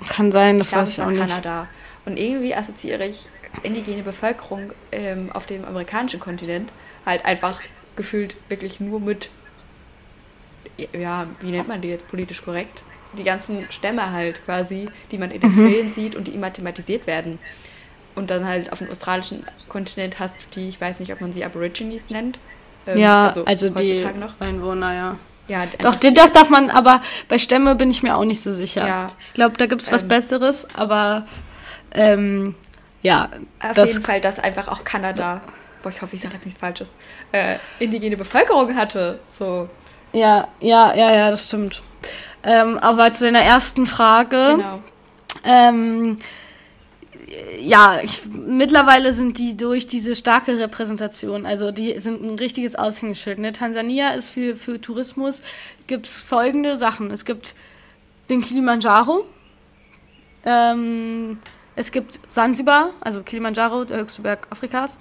[0.08, 1.18] Kann sein, das ich weiß ich auch nicht.
[1.18, 1.68] Kanada.
[2.04, 3.28] Und irgendwie assoziiere ich
[3.62, 6.72] indigene Bevölkerung ähm, auf dem amerikanischen Kontinent
[7.04, 7.60] halt einfach
[7.96, 9.30] gefühlt wirklich nur mit,
[10.92, 12.82] ja, wie nennt man die jetzt politisch korrekt?
[13.18, 15.68] Die ganzen Stämme halt quasi, die man in den mhm.
[15.68, 17.38] Filmen sieht und die immer thematisiert werden.
[18.14, 21.32] Und dann halt auf dem australischen Kontinent hast du die, ich weiß nicht, ob man
[21.32, 22.38] sie Aborigines nennt,
[22.86, 24.40] ähm, ja, also, also die noch.
[24.40, 25.16] Einwohner, ja.
[25.48, 28.86] Ja, Doch, das darf man, aber bei Stämme bin ich mir auch nicht so sicher.
[28.86, 29.06] Ja.
[29.18, 31.26] Ich glaube, da gibt es was ähm, Besseres, aber
[31.92, 32.54] ähm,
[33.02, 33.28] ja.
[33.60, 35.42] Auf das, jeden Fall, dass einfach auch Kanada,
[35.82, 36.94] boah, ich hoffe, ich sage jetzt nichts Falsches,
[37.32, 39.18] äh, indigene Bevölkerung hatte.
[39.28, 39.68] So.
[40.12, 41.82] Ja, ja, ja, ja, das stimmt.
[42.44, 44.54] Ähm, aber zu deiner ersten Frage.
[44.56, 44.78] Genau.
[47.60, 53.38] Ja, ich, mittlerweile sind die durch diese starke Repräsentation, also die sind ein richtiges Aushängeschild.
[53.38, 53.52] Ne?
[53.52, 55.42] Tansania ist für, für Tourismus,
[55.86, 57.10] gibt es folgende Sachen.
[57.10, 57.54] Es gibt
[58.28, 59.24] den Kilimanjaro,
[60.44, 61.38] ähm,
[61.74, 64.98] es gibt Sansibar, also Kilimanjaro, der höchste Berg Afrikas.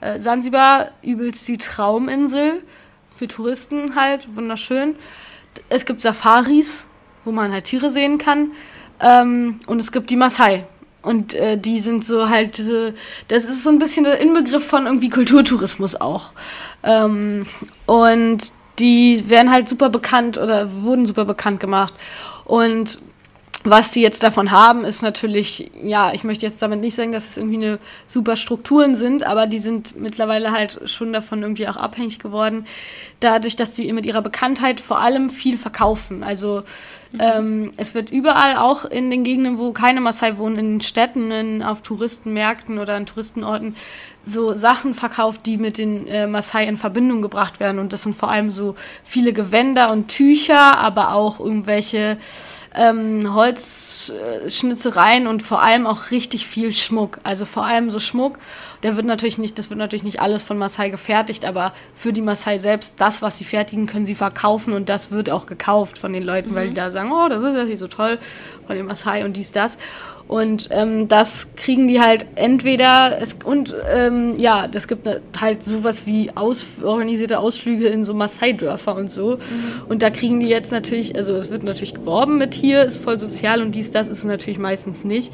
[0.00, 2.62] Äh, Sansibar, übelst die Trauminsel,
[3.10, 4.96] für Touristen halt, wunderschön.
[5.68, 6.86] Es gibt Safaris,
[7.24, 8.52] wo man halt Tiere sehen kann.
[9.00, 10.64] Ähm, und es gibt die Maasai,
[11.02, 12.92] und äh, die sind so halt, so,
[13.28, 16.30] das ist so ein bisschen der Inbegriff von irgendwie Kulturtourismus auch.
[16.82, 17.46] Ähm,
[17.86, 21.94] und die werden halt super bekannt oder wurden super bekannt gemacht.
[22.44, 22.98] Und
[23.64, 27.30] was die jetzt davon haben, ist natürlich, ja, ich möchte jetzt damit nicht sagen, dass
[27.30, 31.76] es irgendwie eine super Strukturen sind, aber die sind mittlerweile halt schon davon irgendwie auch
[31.76, 32.66] abhängig geworden,
[33.20, 36.24] dadurch, dass sie mit ihrer Bekanntheit vor allem viel verkaufen.
[36.24, 36.62] Also
[37.12, 37.20] mhm.
[37.20, 41.62] ähm, es wird überall auch in den Gegenden, wo keine Maasai wohnen, in Städten, in,
[41.62, 43.76] auf Touristenmärkten oder an Touristenorten,
[44.24, 47.78] so Sachen verkauft, die mit den äh, Maasai in Verbindung gebracht werden.
[47.78, 52.18] Und das sind vor allem so viele Gewänder und Tücher, aber auch irgendwelche
[52.74, 57.18] ähm, Holzschnitzereien und vor allem auch richtig viel Schmuck.
[57.22, 58.38] Also vor allem so Schmuck.
[58.82, 62.22] Der wird natürlich nicht, das wird natürlich nicht alles von Maasai gefertigt, aber für die
[62.22, 66.12] Maasai selbst, das, was sie fertigen, können sie verkaufen und das wird auch gekauft von
[66.12, 66.54] den Leuten, mhm.
[66.54, 68.18] weil die da sagen, oh, das ist ja nicht so toll
[68.66, 69.78] von den Maasai und dies, das.
[70.28, 75.62] Und ähm, das kriegen die halt entweder, es, und ähm, ja, das gibt ne, halt
[75.62, 79.32] sowas wie aus, organisierte Ausflüge in so Maasai-Dörfer und so.
[79.36, 79.38] Mhm.
[79.88, 83.20] Und da kriegen die jetzt natürlich, also es wird natürlich geworben mit hier, ist voll
[83.20, 85.32] sozial und dies, das ist natürlich meistens nicht.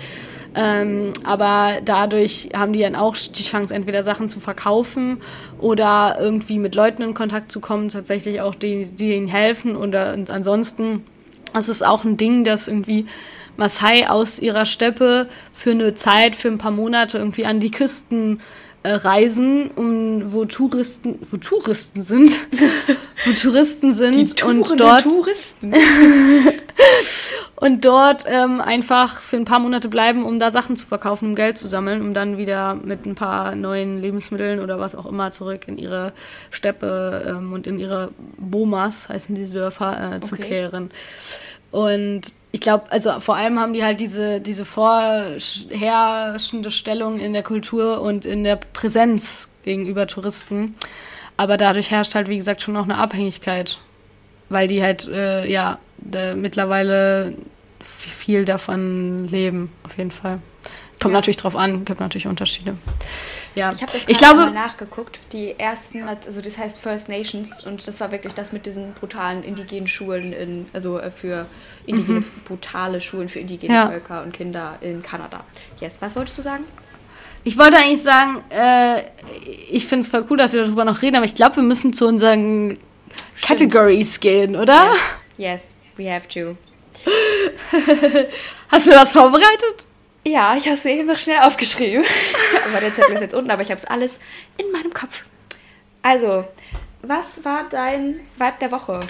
[0.55, 5.19] Ähm, aber dadurch haben die dann auch die Chance, entweder Sachen zu verkaufen
[5.61, 9.77] oder irgendwie mit Leuten in Kontakt zu kommen, tatsächlich auch die, die ihnen helfen.
[9.77, 11.05] Oder, und ansonsten,
[11.53, 13.07] das ist auch ein Ding, das irgendwie
[13.59, 18.41] Maasai aus ihrer Steppe für eine Zeit, für ein paar Monate irgendwie an die Küsten
[18.85, 22.31] äh, reisen, um, wo Touristen, wo Touristen sind,
[23.27, 25.75] wo Touristen sind und dort Touristen.
[27.57, 31.35] und dort ähm, einfach für ein paar Monate bleiben, um da Sachen zu verkaufen, um
[31.35, 35.33] Geld zu sammeln, um dann wieder mit ein paar neuen Lebensmitteln oder was auch immer
[35.33, 36.13] zurück in ihre
[36.51, 40.45] Steppe ähm, und in ihre Bomas, heißen die Dörfer, äh, zu okay.
[40.45, 40.91] kehren.
[41.71, 47.43] Und ich glaube, also vor allem haben die halt diese, diese vorherrschende Stellung in der
[47.43, 50.75] Kultur und in der Präsenz gegenüber Touristen.
[51.37, 53.79] Aber dadurch herrscht halt, wie gesagt, schon noch eine Abhängigkeit.
[54.49, 55.79] Weil die halt, äh, ja,
[56.37, 57.35] mittlerweile
[57.81, 60.41] viel davon leben, auf jeden Fall.
[61.01, 61.19] Kommt ja.
[61.19, 62.77] natürlich drauf an, gibt natürlich Unterschiede.
[63.55, 65.21] Ja, ich habe ich glaube mal nachgeguckt.
[65.33, 69.45] Die ersten, also das heißt First Nations und das war wirklich das mit diesen brutalen
[69.45, 71.47] indigenen Schulen in, also äh, für
[71.87, 72.27] indigene, mhm.
[72.45, 73.89] brutale Schulen für indigene ja.
[73.89, 75.45] Völker und Kinder in Kanada.
[75.81, 76.65] Yes, was wolltest du sagen?
[77.45, 79.03] Ich wollte eigentlich sagen, äh,
[79.71, 81.93] ich finde es voll cool, dass wir darüber noch reden, aber ich glaube, wir müssen
[81.93, 82.79] zu unseren
[83.35, 83.43] Stimmt.
[83.43, 84.93] Categories gehen, oder?
[85.37, 85.75] Yes.
[85.75, 86.57] yes, we have to.
[88.69, 89.88] Hast du was vorbereitet?
[90.29, 92.05] Ja, ich habe es eben noch schnell aufgeschrieben.
[92.69, 94.21] aber der Zettel ist jetzt unten, aber ich habe es alles
[94.59, 95.25] in meinem Kopf.
[96.03, 96.47] Also,
[97.03, 99.07] was war dein Vibe der Woche?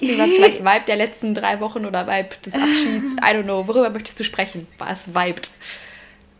[0.00, 3.12] Was vielleicht Vibe der letzten drei Wochen oder Vibe des Abschieds?
[3.12, 3.66] I don't know.
[3.66, 4.66] Worüber möchtest du sprechen?
[4.78, 5.50] Was vibet?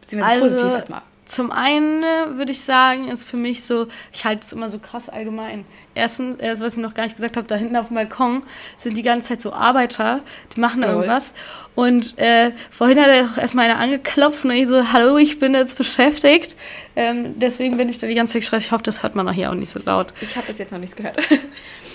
[0.00, 1.02] Beziehungsweise also, positiv erstmal.
[1.26, 4.78] Zum einen äh, würde ich sagen, ist für mich so, ich halte es immer so
[4.78, 5.64] krass allgemein.
[5.94, 8.42] Erstens, erst, was ich noch gar nicht gesagt habe, da hinten auf dem Balkon
[8.76, 10.20] sind die ganze Zeit so Arbeiter,
[10.54, 11.32] die machen da irgendwas.
[11.74, 15.54] Und äh, vorhin hat er auch erstmal einer angeklopft und ich so, hallo, ich bin
[15.54, 16.56] jetzt beschäftigt.
[16.94, 18.66] Ähm, deswegen bin ich da die ganze Zeit stressig.
[18.66, 20.12] Ich hoffe, das hört man noch hier auch nicht so laut.
[20.20, 21.16] Ich habe bis jetzt noch nichts gehört.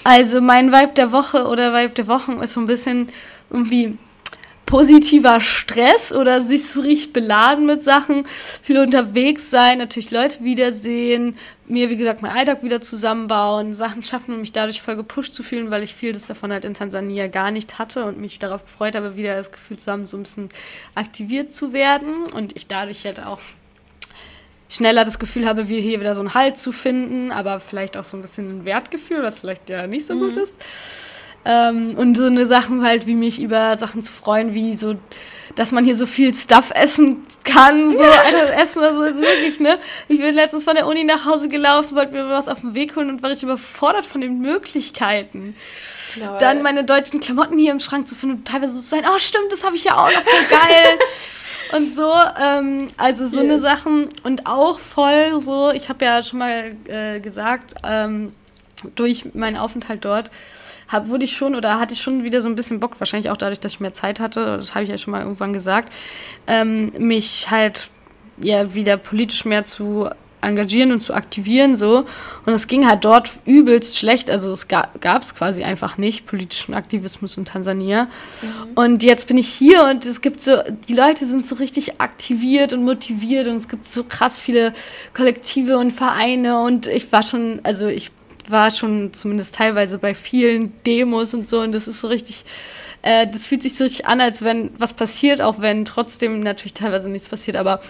[0.04, 3.10] also mein Vibe der Woche oder Vibe der Wochen ist so ein bisschen
[3.52, 3.98] irgendwie
[4.70, 11.36] positiver Stress oder sich so richtig beladen mit Sachen, viel unterwegs sein, natürlich Leute wiedersehen,
[11.66, 15.42] mir, wie gesagt, mein Alltag wieder zusammenbauen, Sachen schaffen und mich dadurch voll gepusht zu
[15.42, 18.94] fühlen, weil ich vieles davon halt in Tansania gar nicht hatte und mich darauf gefreut
[18.94, 20.50] habe, wieder das Gefühl zusammen so ein bisschen
[20.94, 23.40] aktiviert zu werden und ich dadurch halt auch
[24.70, 28.04] schneller das Gefühl habe, wie hier wieder so einen Halt zu finden, aber vielleicht auch
[28.04, 30.20] so ein bisschen ein Wertgefühl, was vielleicht ja nicht so mhm.
[30.20, 30.62] gut ist.
[31.46, 34.96] Ähm, und so eine Sachen halt, wie mich über Sachen zu freuen, wie so,
[35.56, 39.80] dass man hier so viel Stuff essen kann, so also essen, also wirklich, ne?
[40.08, 42.96] Ich bin letztens von der Uni nach Hause gelaufen, wollte mir was auf den Weg
[42.96, 45.56] holen und war richtig überfordert von den Möglichkeiten.
[46.16, 49.06] Genau, Dann meine deutschen Klamotten hier im Schrank zu finden und teilweise so zu sein,
[49.10, 51.00] oh stimmt, das habe ich ja auch noch, voll geil.
[51.78, 52.12] und so,
[52.42, 53.46] ähm, also so yes.
[53.46, 58.34] eine Sachen und auch voll so, ich habe ja schon mal äh, gesagt, ähm,
[58.96, 60.32] durch meinen Aufenthalt dort,
[60.90, 63.38] hab, wurde ich schon oder hatte ich schon wieder so ein bisschen Bock, wahrscheinlich auch
[63.38, 65.94] dadurch, dass ich mehr Zeit hatte, das habe ich ja schon mal irgendwann gesagt,
[66.48, 67.90] ähm, mich halt
[68.42, 70.10] ja wieder politisch mehr zu
[70.42, 72.06] engagieren und zu aktivieren so
[72.46, 76.74] und es ging halt dort übelst schlecht also es gab es quasi einfach nicht politischen
[76.74, 78.50] Aktivismus in Tansania mhm.
[78.76, 80.52] und jetzt bin ich hier und es gibt so
[80.88, 84.74] die Leute sind so richtig aktiviert und motiviert und es gibt so krass viele
[85.14, 88.12] Kollektive und Vereine und ich war schon also ich
[88.52, 92.46] war schon zumindest teilweise bei vielen Demos und so und das ist so richtig,
[93.02, 96.74] äh, das fühlt sich so richtig an, als wenn was passiert, auch wenn trotzdem natürlich
[96.74, 97.82] teilweise nichts passiert, aber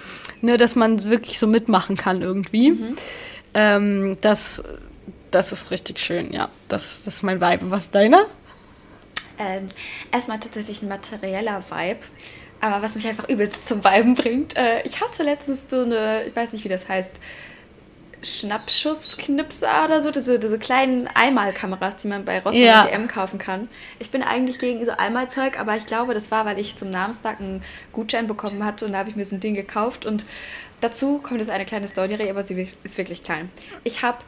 [0.42, 2.72] nur, dass man wirklich so mitmachen kann irgendwie.
[2.72, 2.96] Mhm.
[3.54, 4.64] Ähm, das,
[5.32, 6.50] das ist richtig schön, ja.
[6.68, 7.72] Das, das ist mein Vibe.
[7.72, 8.26] Was deiner?
[9.38, 9.70] Ähm,
[10.12, 12.00] erstmal tatsächlich ein materieller Vibe.
[12.62, 14.58] Aber was mich einfach übelst zum Viben bringt.
[14.58, 17.16] Äh, ich hatte letztens so eine, ich weiß nicht, wie das heißt,
[18.22, 22.86] Schnappschussknipser oder so, diese, diese kleinen Einmalkameras, die man bei Rossmann ja.
[22.86, 23.70] DM kaufen kann.
[24.00, 27.40] Ich bin eigentlich gegen so Einmalzeug, aber ich glaube, das war, weil ich zum Namenstag
[27.40, 30.26] einen Gutschein bekommen hatte und da habe ich mir so ein Ding gekauft und
[30.82, 33.50] dazu kommt jetzt eine kleine Story, aber sie ist wirklich klein.
[33.84, 34.20] Ich habe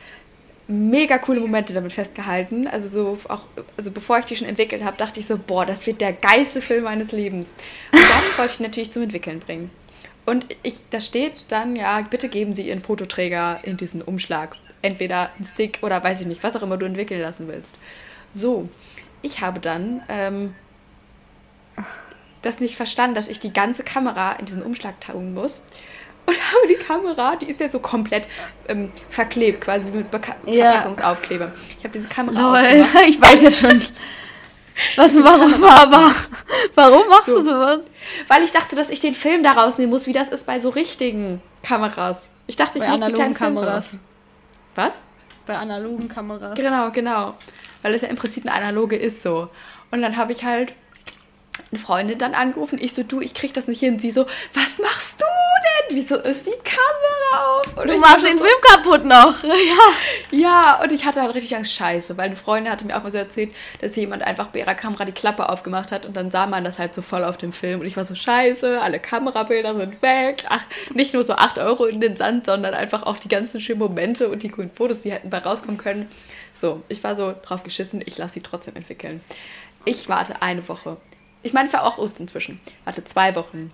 [0.71, 2.67] mega coole Momente damit festgehalten.
[2.67, 5.85] Also so auch, also bevor ich die schon entwickelt habe, dachte ich so, boah, das
[5.85, 7.53] wird der geilste Film meines Lebens.
[7.91, 9.69] Und das wollte ich natürlich zum Entwickeln bringen.
[10.25, 14.57] Und ich, da steht dann, ja, bitte geben Sie Ihren Fototräger in diesen Umschlag.
[14.81, 17.75] Entweder ein Stick oder weiß ich nicht, was auch immer du entwickeln lassen willst.
[18.33, 18.69] So,
[19.21, 20.55] ich habe dann ähm,
[22.41, 25.63] das nicht verstanden, dass ich die ganze Kamera in diesen Umschlag tun muss.
[26.25, 28.27] Und habe die Kamera, die ist ja so komplett
[28.67, 30.71] ähm, verklebt, quasi mit Beka ja.
[30.71, 31.51] Verpackungsaufkleber.
[31.77, 33.81] Ich habe diese Kamera Lol, Ich weiß ja schon.
[34.95, 36.11] Was, warum, aber,
[36.75, 37.37] warum machst so.
[37.37, 37.81] du sowas?
[38.27, 40.69] Weil ich dachte, dass ich den Film daraus nehmen muss, wie das ist bei so
[40.69, 42.29] richtigen Kameras.
[42.47, 43.99] Ich dachte, ich bei muss die kleinen Kameras.
[44.75, 45.01] Was?
[45.45, 46.57] Bei analogen Kameras.
[46.57, 47.35] Genau, genau.
[47.81, 49.49] Weil es ja im Prinzip eine analoge ist so.
[49.91, 50.73] Und dann habe ich halt
[51.71, 52.79] eine Freundin dann angerufen.
[52.81, 53.99] Ich so, du, ich krieg das nicht hin.
[53.99, 55.97] Sie so, was machst du denn?
[55.97, 57.77] Wieso ist die Kamera auf?
[57.77, 59.43] Und du machst den so, Film kaputt noch.
[59.43, 59.51] ja.
[60.31, 63.11] Ja, und ich hatte halt richtig Angst, scheiße, weil eine Freundin hatte mir auch mal
[63.11, 66.47] so erzählt, dass jemand einfach bei ihrer Kamera die Klappe aufgemacht hat und dann sah
[66.47, 67.81] man das halt so voll auf dem Film.
[67.81, 70.45] Und ich war so, scheiße, alle Kamerabilder sind weg.
[70.49, 73.79] Ach, nicht nur so 8 Euro in den Sand, sondern einfach auch die ganzen schönen
[73.79, 76.09] Momente und die coolen Fotos, die hätten bei rauskommen können.
[76.53, 79.21] So, ich war so drauf geschissen, ich lasse sie trotzdem entwickeln.
[79.85, 80.97] Ich warte eine Woche
[81.43, 82.59] ich meine, es war auch Ostern inzwischen.
[82.85, 83.71] Warte, zwei Wochen.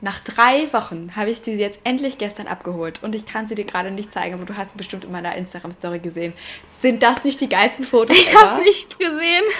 [0.00, 3.64] Nach drei Wochen habe ich sie jetzt endlich gestern abgeholt und ich kann sie dir
[3.64, 6.34] gerade nicht zeigen, aber du hast sie bestimmt in meiner Instagram-Story gesehen.
[6.80, 8.16] Sind das nicht die geilsten Fotos?
[8.16, 9.42] Ich habe nichts gesehen.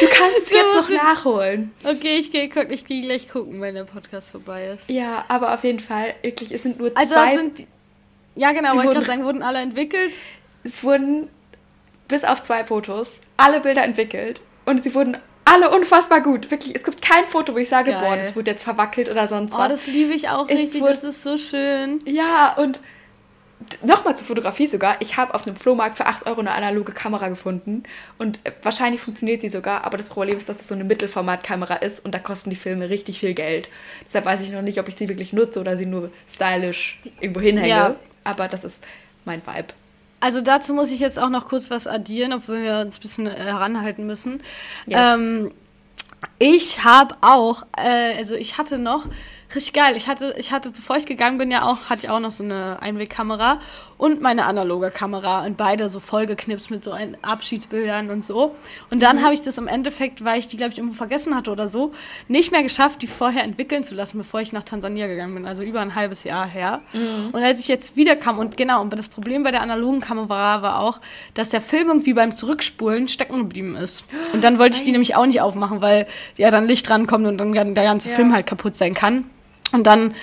[0.00, 1.72] Du kannst es jetzt noch nachholen.
[1.84, 4.88] Okay, ich gehe ich geh gleich gucken, wenn der Podcast vorbei ist.
[4.88, 7.20] Ja, aber auf jeden Fall, wirklich, es sind nur also zwei.
[7.20, 7.66] Also sind,
[8.34, 10.14] ja genau, wollte ich gerade sagen, wurden alle entwickelt?
[10.62, 11.28] Es wurden
[12.08, 16.50] bis auf zwei Fotos alle Bilder entwickelt und sie wurden alle unfassbar gut.
[16.50, 18.00] Wirklich, es gibt kein Foto, wo ich sage, Geil.
[18.00, 19.68] boah, das wurde jetzt verwackelt oder sonst oh, was.
[19.68, 22.00] Das liebe ich auch es richtig, wurde, das ist so schön.
[22.06, 22.80] Ja, und
[23.82, 24.96] nochmal zur Fotografie sogar.
[25.00, 27.84] Ich habe auf einem Flohmarkt für 8 Euro eine analoge Kamera gefunden
[28.18, 31.76] und äh, wahrscheinlich funktioniert sie sogar, aber das Problem ist, dass das so eine Mittelformatkamera
[31.76, 33.68] ist und da kosten die Filme richtig viel Geld.
[34.04, 37.40] Deshalb weiß ich noch nicht, ob ich sie wirklich nutze oder sie nur stylisch irgendwo
[37.40, 37.68] hinhänge.
[37.68, 37.96] Ja.
[38.24, 38.84] Aber das ist
[39.24, 39.68] mein Vibe.
[40.24, 43.26] Also dazu muss ich jetzt auch noch kurz was addieren, obwohl wir uns ein bisschen
[43.26, 44.42] äh, heranhalten müssen.
[44.86, 45.18] Yes.
[45.18, 45.52] Ähm,
[46.38, 49.06] ich habe auch, äh, also ich hatte noch
[49.54, 49.96] richtig geil.
[49.96, 52.44] Ich hatte, ich hatte, bevor ich gegangen bin, ja auch, hatte ich auch noch so
[52.44, 53.60] eine Einwegkamera
[53.96, 58.54] und meine analoge Kamera und beide so vollgeknipst mit so ein Abschiedsbildern und so.
[58.90, 59.22] Und dann mhm.
[59.22, 61.92] habe ich das im Endeffekt, weil ich die, glaube ich, irgendwo vergessen hatte oder so,
[62.28, 65.46] nicht mehr geschafft, die vorher entwickeln zu lassen, bevor ich nach Tansania gegangen bin.
[65.46, 66.80] Also über ein halbes Jahr her.
[66.92, 67.30] Mhm.
[67.32, 70.80] Und als ich jetzt wiederkam und genau, und das Problem bei der analogen Kamera war
[70.80, 71.00] auch,
[71.34, 74.04] dass der Film irgendwie beim Zurückspulen stecken geblieben ist.
[74.32, 77.38] Und dann wollte ich die nämlich auch nicht aufmachen, weil ja dann Licht drankommt und
[77.38, 78.14] dann der ganze ja.
[78.14, 79.24] Film halt kaputt sein kann.
[79.72, 80.14] Und dann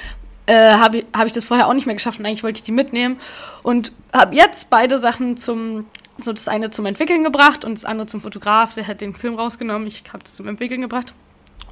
[0.45, 2.63] äh, habe ich, hab ich das vorher auch nicht mehr geschafft und eigentlich wollte ich
[2.63, 3.19] die mitnehmen.
[3.63, 5.85] Und habe jetzt beide Sachen zum,
[6.17, 9.35] so das eine zum Entwickeln gebracht und das andere zum Fotograf, der hat den Film
[9.35, 9.87] rausgenommen.
[9.87, 11.13] Ich habe es zum Entwickeln gebracht.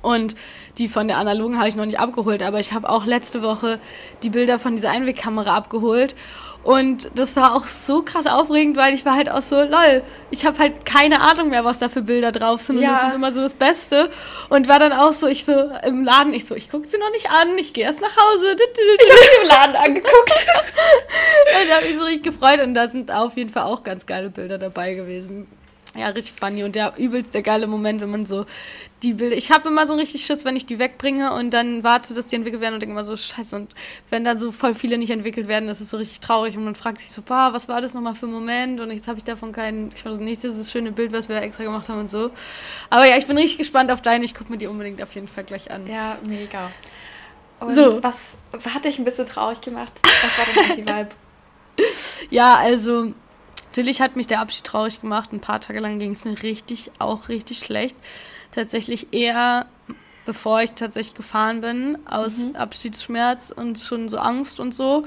[0.01, 0.35] Und
[0.77, 3.79] die von der analogen habe ich noch nicht abgeholt, aber ich habe auch letzte Woche
[4.23, 6.15] die Bilder von dieser Einwegkamera abgeholt.
[6.63, 10.45] Und das war auch so krass aufregend, weil ich war halt auch so, lol, ich
[10.45, 12.79] habe halt keine Ahnung mehr, was da für Bilder drauf sind.
[12.79, 12.89] Ja.
[12.89, 14.09] Und das ist immer so das Beste.
[14.49, 15.53] Und war dann auch so, ich so
[15.85, 18.55] im Laden, ich so, ich gucke sie noch nicht an, ich gehe erst nach Hause.
[18.55, 20.11] Ich habe sie im Laden angeguckt.
[21.61, 24.05] und da habe ich so richtig gefreut und da sind auf jeden Fall auch ganz
[24.05, 25.47] geile Bilder dabei gewesen.
[25.97, 28.45] Ja, richtig funny und der übelst der geile Moment, wenn man so
[29.03, 29.35] die Bilder.
[29.35, 32.35] Ich habe immer so richtig Schiss, wenn ich die wegbringe und dann warte, dass die
[32.35, 33.55] entwickelt werden und denke immer so, scheiße.
[33.55, 33.73] Und
[34.09, 36.75] wenn dann so voll viele nicht entwickelt werden, das ist so richtig traurig und man
[36.75, 38.79] fragt sich so, bah, was war das nochmal für ein Moment?
[38.79, 41.29] Und jetzt habe ich davon keinen, ich weiß nicht, das ist das schöne Bild, was
[41.29, 42.31] wir da extra gemacht haben und so.
[42.89, 44.25] Aber ja, ich bin richtig gespannt auf deine.
[44.25, 45.87] Ich gucke mir die unbedingt auf jeden Fall gleich an.
[45.87, 46.71] Ja, mega.
[47.59, 48.01] Und so.
[48.01, 48.37] was
[48.73, 49.93] hat dich ein bisschen traurig gemacht?
[50.03, 51.09] Was war dein Anti-Vibe?
[52.29, 53.13] ja, also
[53.71, 55.31] Natürlich hat mich der Abschied traurig gemacht.
[55.31, 57.95] Ein paar Tage lang ging es mir richtig, auch richtig schlecht.
[58.51, 59.65] Tatsächlich eher,
[60.25, 62.55] bevor ich tatsächlich gefahren bin, aus mhm.
[62.55, 65.05] Abschiedsschmerz und schon so Angst und so.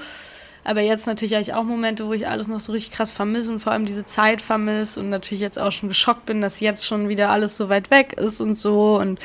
[0.65, 3.51] Aber jetzt natürlich habe ich auch Momente, wo ich alles noch so richtig krass vermisse
[3.51, 6.87] und vor allem diese Zeit vermisse und natürlich jetzt auch schon geschockt bin, dass jetzt
[6.87, 9.19] schon wieder alles so weit weg ist und so und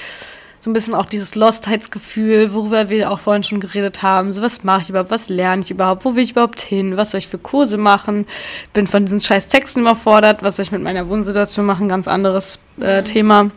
[0.60, 4.34] so ein bisschen auch dieses Lostheitsgefühl, worüber wir auch vorhin schon geredet haben.
[4.34, 5.12] So, was mache ich überhaupt?
[5.12, 6.04] Was lerne ich überhaupt?
[6.04, 6.98] Wo will ich überhaupt hin?
[6.98, 8.26] Was soll ich für Kurse machen?
[8.74, 10.42] Bin von diesen scheiß Texten überfordert.
[10.42, 11.88] Was soll ich mit meiner Wohnsituation machen?
[11.88, 13.06] Ganz anderes äh, mhm.
[13.06, 13.50] Thema.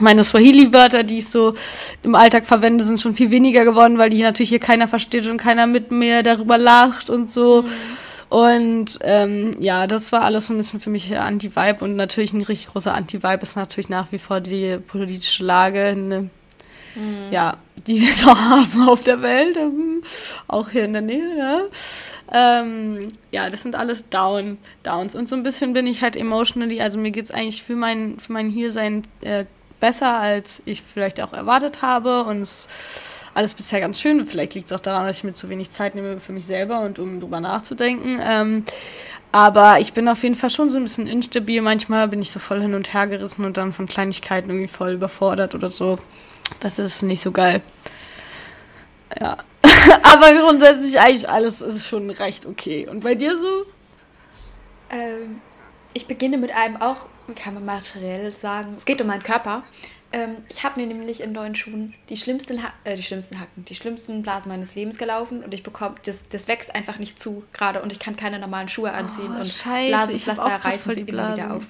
[0.00, 1.54] Meine Swahili-Wörter, die ich so
[2.02, 5.38] im Alltag verwende, sind schon viel weniger geworden, weil die natürlich hier keiner versteht und
[5.38, 7.62] keiner mit mir darüber lacht und so.
[7.62, 7.68] Mhm.
[8.28, 12.68] Und ähm, ja, das war alles ein bisschen für mich Anti-Vibe und natürlich ein richtig
[12.68, 16.30] großer Anti-Vibe ist natürlich nach wie vor die politische Lage in
[16.94, 17.30] mhm.
[17.30, 20.02] ja, die wir so haben auf der Welt, ähm,
[20.48, 21.36] auch hier in der Nähe.
[21.36, 21.68] Ne?
[22.32, 25.14] Ähm, ja, das sind alles Down, Downs.
[25.14, 28.18] Und so ein bisschen bin ich halt emotionally, also mir geht es eigentlich für mein,
[28.18, 29.44] für mein Hiersein äh,
[29.84, 32.24] besser, als ich vielleicht auch erwartet habe.
[32.24, 32.68] Und es
[33.34, 34.24] alles bisher ganz schön.
[34.24, 36.80] Vielleicht liegt es auch daran, dass ich mir zu wenig Zeit nehme für mich selber
[36.80, 38.18] und um drüber nachzudenken.
[38.22, 38.64] Ähm,
[39.30, 41.60] aber ich bin auf jeden Fall schon so ein bisschen instabil.
[41.60, 44.92] Manchmal bin ich so voll hin und her gerissen und dann von Kleinigkeiten irgendwie voll
[44.92, 45.98] überfordert oder so.
[46.60, 47.60] Das ist nicht so geil.
[49.20, 49.36] Ja.
[50.02, 52.88] Aber grundsätzlich eigentlich alles ist schon recht okay.
[52.88, 53.66] Und bei dir so?
[54.88, 55.42] Ähm,
[55.92, 59.64] ich beginne mit einem auch, kann man materiell sagen, es geht um meinen Körper.
[60.12, 63.64] Ähm, ich habe mir nämlich in neuen Schuhen die schlimmsten, ha äh, die schlimmsten Hacken,
[63.64, 67.42] die schlimmsten Blasen meines Lebens gelaufen und ich bekomme, das, das wächst einfach nicht zu
[67.52, 71.32] gerade und ich kann keine normalen Schuhe anziehen oh, und Scheiße, Blasenpflaster reißen sie immer
[71.32, 71.66] wieder auf.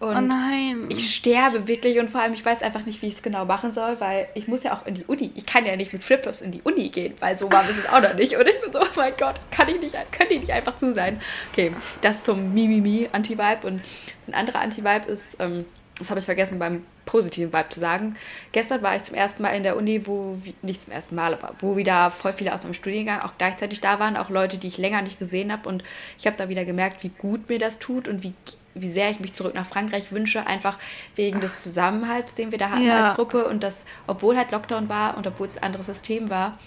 [0.00, 0.86] Oh und oh nein.
[0.88, 3.72] ich sterbe wirklich und vor allem, ich weiß einfach nicht, wie ich es genau machen
[3.72, 5.30] soll, weil ich muss ja auch in die Uni.
[5.34, 8.02] Ich kann ja nicht mit Flipflops in die Uni gehen, weil so war es auch
[8.02, 8.36] noch nicht.
[8.36, 10.94] Und ich bin so, oh mein Gott, kann ich nicht, können die nicht einfach zu
[10.94, 11.20] sein?
[11.52, 13.66] Okay, das zum Mimimi Anti-Vibe.
[13.66, 13.82] Und
[14.26, 15.64] ein anderer Anti-Vibe ist, ähm,
[15.98, 18.16] das habe ich vergessen beim positiven Vibe zu sagen.
[18.50, 21.54] Gestern war ich zum ersten Mal in der Uni, wo, nicht zum ersten Mal, aber
[21.60, 24.78] wo wieder voll viele aus meinem Studiengang auch gleichzeitig da waren, auch Leute, die ich
[24.78, 25.68] länger nicht gesehen habe.
[25.68, 25.84] Und
[26.18, 28.34] ich habe da wieder gemerkt, wie gut mir das tut und wie
[28.74, 30.78] wie sehr ich mich zurück nach Frankreich wünsche, einfach
[31.14, 33.04] wegen des Zusammenhalts, den wir da hatten ja.
[33.04, 36.58] als Gruppe und das, obwohl halt Lockdown war und obwohl es ein anderes System war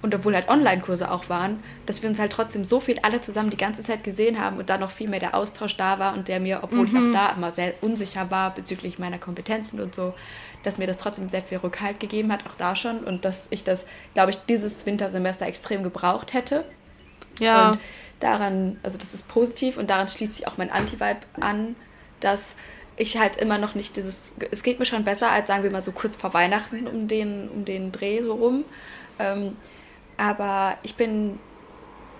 [0.00, 3.50] und obwohl halt Online-Kurse auch waren, dass wir uns halt trotzdem so viel alle zusammen
[3.50, 6.28] die ganze Zeit gesehen haben und da noch viel mehr der Austausch da war und
[6.28, 6.86] der mir, obwohl mhm.
[6.86, 10.14] ich auch da immer sehr unsicher war bezüglich meiner Kompetenzen und so,
[10.62, 13.64] dass mir das trotzdem sehr viel Rückhalt gegeben hat, auch da schon und dass ich
[13.64, 16.64] das, glaube ich, dieses Wintersemester extrem gebraucht hätte.
[17.38, 17.70] Ja.
[17.70, 17.78] Und
[18.20, 21.76] daran, also das ist positiv und daran schließt sich auch mein Anti-Vibe an,
[22.20, 22.56] dass
[22.96, 25.82] ich halt immer noch nicht dieses, es geht mir schon besser als sagen wir mal
[25.82, 28.64] so kurz vor Weihnachten um den, um den Dreh so rum.
[29.20, 29.56] Ähm,
[30.16, 31.38] aber ich bin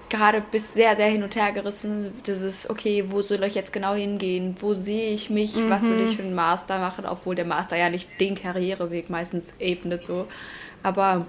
[0.08, 2.12] gerade bis sehr, sehr hin und her gerissen.
[2.26, 4.56] Dieses, okay, wo soll ich jetzt genau hingehen?
[4.60, 5.56] Wo sehe ich mich?
[5.56, 5.70] Mhm.
[5.70, 7.04] Was will ich für einen Master machen?
[7.06, 10.26] Obwohl der Master ja nicht den Karriereweg meistens ebnet so.
[10.82, 11.26] Aber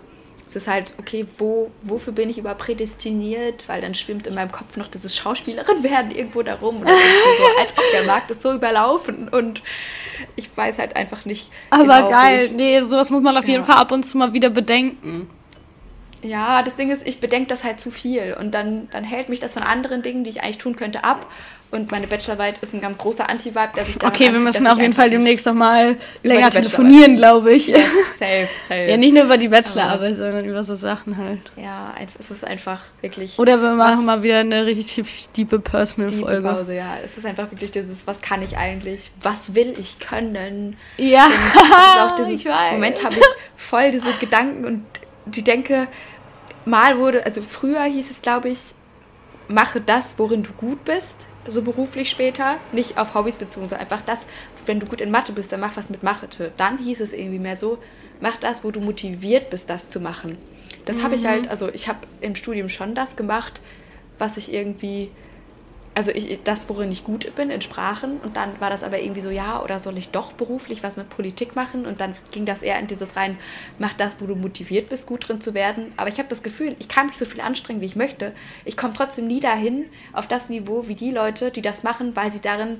[0.50, 3.70] es ist halt, okay, wo, wofür bin ich über prädestiniert?
[3.70, 6.82] Weil dann schwimmt in meinem Kopf noch dieses Schauspielerin werden irgendwo da rum.
[6.82, 9.30] Oder so, als ob der Markt ist so überlaufen.
[9.30, 9.62] Und
[10.36, 11.52] ich weiß halt einfach nicht.
[11.70, 14.34] Aber genau, geil, ich, nee, sowas muss man auf jeden Fall ab und zu mal
[14.34, 15.30] wieder bedenken.
[16.24, 19.40] Ja, das Ding ist, ich bedenke das halt zu viel und dann, dann hält mich
[19.40, 21.28] das von anderen Dingen, die ich eigentlich tun könnte, ab.
[21.72, 24.94] Und meine Bachelorarbeit ist ein ganz großer Anti-Vibe, der sich Okay, wir müssen auf jeden
[24.94, 27.68] Fall demnächst noch mal länger telefonieren, glaube ich.
[27.68, 28.90] Yes, safe, safe.
[28.90, 31.42] Ja, nicht nur über die Bachelorarbeit, sondern über so Sachen halt.
[31.56, 33.38] Ja, es ist einfach wirklich.
[33.38, 35.04] Oder wir machen mal wieder eine richtig
[35.34, 36.50] tiefe Personal-Folge.
[36.50, 36.98] Pause, ja.
[37.04, 39.12] Es ist einfach wirklich dieses, was kann ich eigentlich?
[39.22, 40.76] Was will ich können?
[40.98, 41.26] Ja.
[41.26, 43.24] Und das auch dieses, Moment habe ich
[43.56, 44.86] voll diese Gedanken und
[45.26, 45.88] die denke,
[46.66, 48.74] mal wurde, also früher hieß es, glaube ich,
[49.48, 54.02] mache das, worin du gut bist, so beruflich später, nicht auf Hobbys bezogen, sondern einfach
[54.02, 54.26] das,
[54.66, 56.52] wenn du gut in Mathe bist, dann mach was mit Mathe.
[56.58, 57.80] Dann hieß es irgendwie mehr so,
[58.22, 60.38] mach das, wo du motiviert bist, das zu machen.
[60.86, 61.04] Das mhm.
[61.04, 63.62] habe ich halt, also ich habe im Studium schon das gemacht,
[64.18, 65.10] was ich irgendwie
[66.00, 68.22] also ich, das, worin ich gut bin, in Sprachen.
[68.22, 71.10] Und dann war das aber irgendwie so, ja, oder soll ich doch beruflich was mit
[71.10, 71.86] Politik machen?
[71.86, 73.38] Und dann ging das eher in dieses rein,
[73.80, 75.92] mach das, wo du motiviert bist, gut drin zu werden.
[75.98, 78.32] Aber ich habe das Gefühl, ich kann mich so viel anstrengen, wie ich möchte.
[78.64, 82.32] Ich komme trotzdem nie dahin, auf das Niveau, wie die Leute, die das machen, weil
[82.32, 82.80] sie darin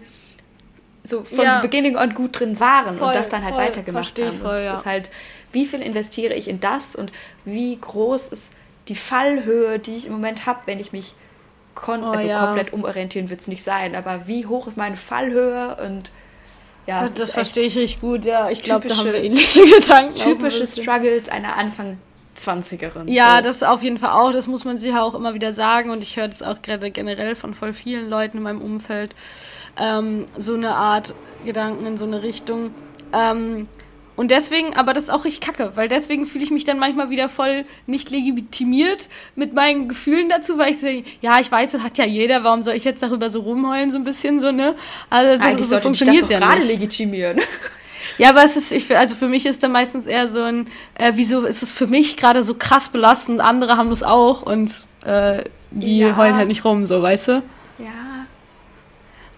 [1.04, 1.60] so von ja.
[1.60, 4.32] Beginning on gut drin waren voll, und das dann halt voll, weitergemacht haben.
[4.32, 4.74] Voll, und das ja.
[4.76, 5.12] ist halt,
[5.52, 7.12] wie viel investiere ich in das und
[7.44, 8.54] wie groß ist
[8.88, 11.16] die Fallhöhe, die ich im Moment habe, wenn ich mich
[11.82, 12.46] kon oh, also ja.
[12.46, 16.12] komplett umorientieren wird es nicht sein, aber wie hoch ist meine Fallhöhe und
[16.86, 18.50] ja, das, das verstehe ich richtig gut, ja.
[18.50, 20.16] Ich glaube, da haben wir ähnliche Gedanken.
[20.16, 22.00] Typische Struggles einer Anfang
[22.36, 23.08] 20erin.
[23.08, 23.44] Ja, so.
[23.44, 24.32] das auf jeden Fall auch.
[24.32, 25.92] Das muss man sich auch immer wieder sagen.
[25.92, 29.14] Und ich höre das auch gerade generell von voll vielen Leuten in meinem Umfeld.
[29.78, 31.14] Ähm, so eine Art
[31.46, 32.72] Gedanken in so eine Richtung.
[33.14, 33.68] Ähm,
[34.20, 37.10] und deswegen, aber das ist auch richtig kacke, weil deswegen fühle ich mich dann manchmal
[37.10, 39.08] wieder voll nicht legitimiert
[39.38, 40.88] mit meinen Gefühlen dazu, weil ich so,
[41.22, 43.98] ja, ich weiß, das hat ja jeder, warum soll ich jetzt darüber so rumheulen, so
[43.98, 44.76] ein bisschen so, ne?
[45.10, 47.40] Also das, so funktioniert ja gerade legitimieren.
[48.18, 51.14] Ja, aber es ist, ich, also für mich ist da meistens eher so ein, äh,
[51.16, 55.46] wieso ist es für mich gerade so krass belastend, andere haben das auch und äh,
[55.72, 56.18] die ja.
[56.18, 57.44] heulen halt nicht rum, so, weißt du?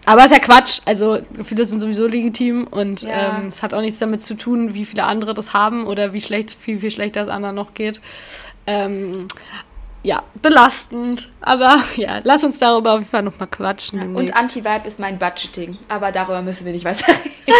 [0.05, 0.81] Aber ist ja Quatsch.
[0.85, 3.39] Also Gefühle sind sowieso legitim und ja.
[3.39, 6.21] ähm, es hat auch nichts damit zu tun, wie viele andere das haben oder wie
[6.21, 8.01] schlecht, viel, viel schlechter es anderen noch geht.
[8.65, 9.27] Ähm,
[10.03, 11.31] ja, belastend.
[11.41, 13.99] Aber ja, lass uns darüber auf jeden Fall nochmal quatschen.
[13.99, 15.77] Ja, und Anti-Vibe ist mein Budgeting.
[15.87, 17.59] Aber darüber müssen wir nicht weiter reden.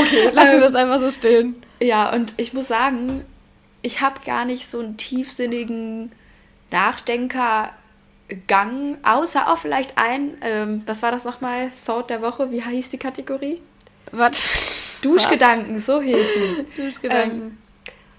[0.00, 1.62] okay, lassen wir das einfach so stehen.
[1.82, 3.24] Ja, und ich muss sagen,
[3.82, 6.12] ich habe gar nicht so einen tiefsinnigen
[6.70, 7.70] Nachdenker
[8.46, 11.70] Gang, außer auch vielleicht ein, ähm, was war das nochmal?
[11.86, 13.60] Thought der Woche, wie hieß die Kategorie?
[14.12, 15.00] Was?
[15.02, 16.66] Duschgedanken, so hieß sie.
[16.82, 17.40] Duschgedanken.
[17.42, 17.58] Ähm,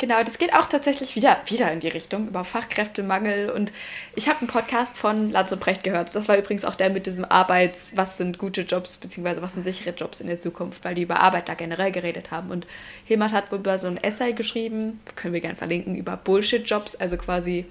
[0.02, 3.52] Genau, das geht auch tatsächlich wieder, wieder in die Richtung über Fachkräftemangel.
[3.52, 3.72] Und
[4.16, 6.16] ich habe einen Podcast von Lanz und Brecht gehört.
[6.16, 9.64] Das war übrigens auch der mit diesem Arbeits-, was sind gute Jobs, beziehungsweise was sind
[9.64, 12.50] sichere Jobs in der Zukunft, weil die über Arbeit da generell geredet haben.
[12.50, 12.66] Und
[13.06, 17.68] Hilmar hat über so ein Essay geschrieben, können wir gerne verlinken, über Bullshit-Jobs, also quasi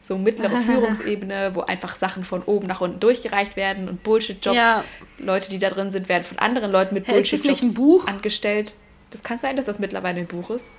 [0.00, 4.56] so mittlere Führungsebene, wo einfach Sachen von oben nach unten durchgereicht werden und Bullshit-Jobs.
[4.56, 4.84] Ja.
[5.18, 8.74] Leute, die da drin sind, werden von anderen Leuten mit Bullshit-Jobs angestellt.
[9.10, 10.70] Das kann sein, dass das mittlerweile ein Buch ist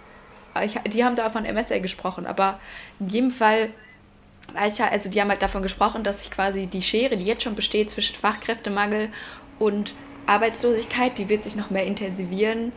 [0.64, 2.60] ich, die haben da von MSA gesprochen, aber
[3.00, 3.70] in jedem Fall
[4.54, 7.24] weiß ich ja, also die haben halt davon gesprochen, dass sich quasi die Schere, die
[7.24, 9.10] jetzt schon besteht zwischen Fachkräftemangel
[9.60, 9.94] und
[10.26, 12.74] Arbeitslosigkeit, die wird sich noch mehr intensivieren,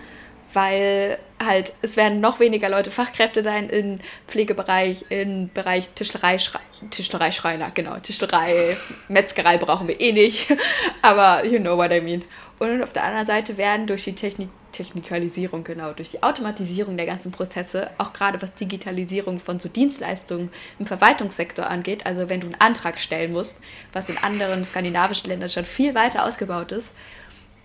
[0.54, 6.60] weil halt es werden noch weniger Leute Fachkräfte sein im Pflegebereich, im Bereich Tischlerei, Schrei
[6.90, 8.76] Tischlerei, Schreiner, genau, Tischlerei,
[9.08, 10.54] Metzgerei brauchen wir eh nicht,
[11.02, 12.24] aber you know what I mean.
[12.58, 17.06] Und auf der anderen Seite werden durch die Technik, Technikalisierung, genau, durch die Automatisierung der
[17.06, 22.48] ganzen Prozesse, auch gerade was Digitalisierung von so Dienstleistungen im Verwaltungssektor angeht, also wenn du
[22.48, 23.60] einen Antrag stellen musst,
[23.92, 26.96] was in anderen skandinavischen Ländern schon viel weiter ausgebaut ist,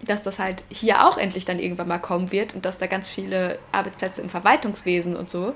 [0.05, 3.07] dass das halt hier auch endlich dann irgendwann mal kommen wird und dass da ganz
[3.07, 5.53] viele Arbeitsplätze im Verwaltungswesen und so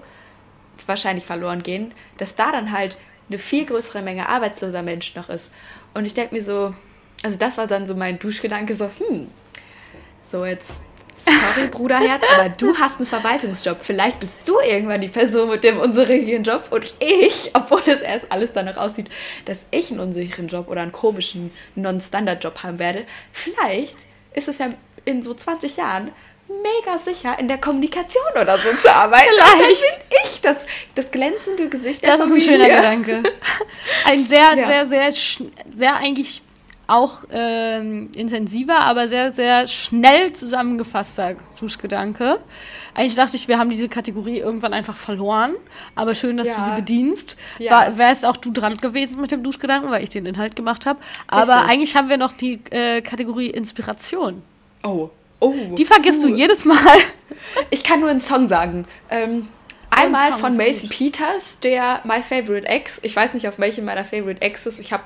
[0.86, 2.98] wahrscheinlich verloren gehen, dass da dann halt
[3.30, 5.54] eine viel größere Menge arbeitsloser Menschen noch ist.
[5.94, 6.74] Und ich denke mir so,
[7.24, 9.30] also das war dann so mein Duschgedanke, so, hm,
[10.22, 10.82] so jetzt,
[11.16, 13.78] sorry Bruderherz, aber du hast einen Verwaltungsjob.
[13.82, 18.32] Vielleicht bist du irgendwann die Person mit dem unsicheren Job und ich, obwohl das erst
[18.32, 19.10] alles danach aussieht,
[19.46, 23.06] dass ich einen unsicheren Job oder einen komischen Non-Standard-Job haben werde.
[23.32, 24.68] Vielleicht ist es ja
[25.06, 26.12] in so 20 Jahren
[26.48, 29.30] mega sicher, in der Kommunikation oder so zu arbeiten.
[29.58, 33.24] Vielleicht bin ich das, das glänzende Gesicht der Das ist ein schöner Gedanke.
[34.06, 34.66] Ein sehr, ja.
[34.66, 35.12] sehr, sehr,
[35.76, 36.43] sehr eigentlich
[36.88, 42.40] auch ähm, intensiver, aber sehr, sehr schnell zusammengefasster Duschgedanke.
[42.94, 45.56] Eigentlich dachte ich, wir haben diese Kategorie irgendwann einfach verloren,
[45.96, 46.56] aber schön, dass ja.
[46.56, 47.38] du sie bedienst.
[47.58, 47.98] Ja.
[47.98, 51.00] Wärst auch du dran gewesen mit dem Duschgedanken, weil ich den Inhalt gemacht habe.
[51.28, 51.72] Aber Richtig.
[51.72, 54.42] eigentlich haben wir noch die äh, Kategorie Inspiration.
[54.84, 55.10] Oh.
[55.40, 55.54] Oh.
[55.78, 56.28] Die vergisst uh.
[56.28, 56.78] du jedes Mal.
[57.70, 58.86] Ich kann nur einen Song sagen.
[59.10, 59.48] Ähm,
[59.90, 63.00] einmal von Macy Peters, der My Favorite Ex.
[63.04, 64.80] Ich weiß nicht, auf welche meiner Favorite Exes.
[64.80, 65.04] Ich habe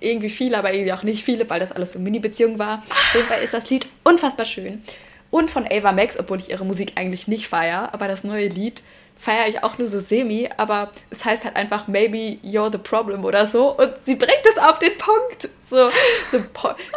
[0.00, 2.78] irgendwie viele, aber irgendwie auch nicht viele, weil das alles so Mini-Beziehung war.
[2.88, 4.82] Auf jeden Fall ist das Lied unfassbar schön.
[5.30, 8.82] Und von Ava Max, obwohl ich ihre Musik eigentlich nicht feiere, aber das neue Lied
[9.20, 13.24] feiere ich auch nur so semi, aber es heißt halt einfach Maybe You're the Problem
[13.24, 15.50] oder so und sie bringt es auf den Punkt.
[15.60, 15.90] So,
[16.30, 16.38] so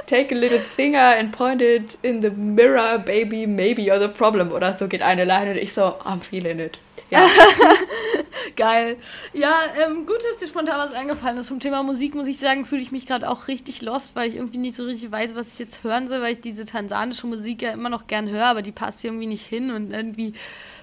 [0.08, 4.54] take a little finger and point it in the mirror, baby, maybe you're the problem
[4.54, 6.80] oder so geht eine Line und ich so, I'm feeling it.
[7.14, 7.28] Ja.
[8.56, 8.98] Geil.
[9.34, 9.54] Ja,
[9.84, 11.48] ähm, gut, dass dir spontan was eingefallen ist.
[11.48, 14.36] Zum Thema Musik muss ich sagen, fühle ich mich gerade auch richtig lost, weil ich
[14.36, 17.62] irgendwie nicht so richtig weiß, was ich jetzt hören soll, weil ich diese tansanische Musik
[17.62, 20.34] ja immer noch gern höre, aber die passt irgendwie nicht hin und irgendwie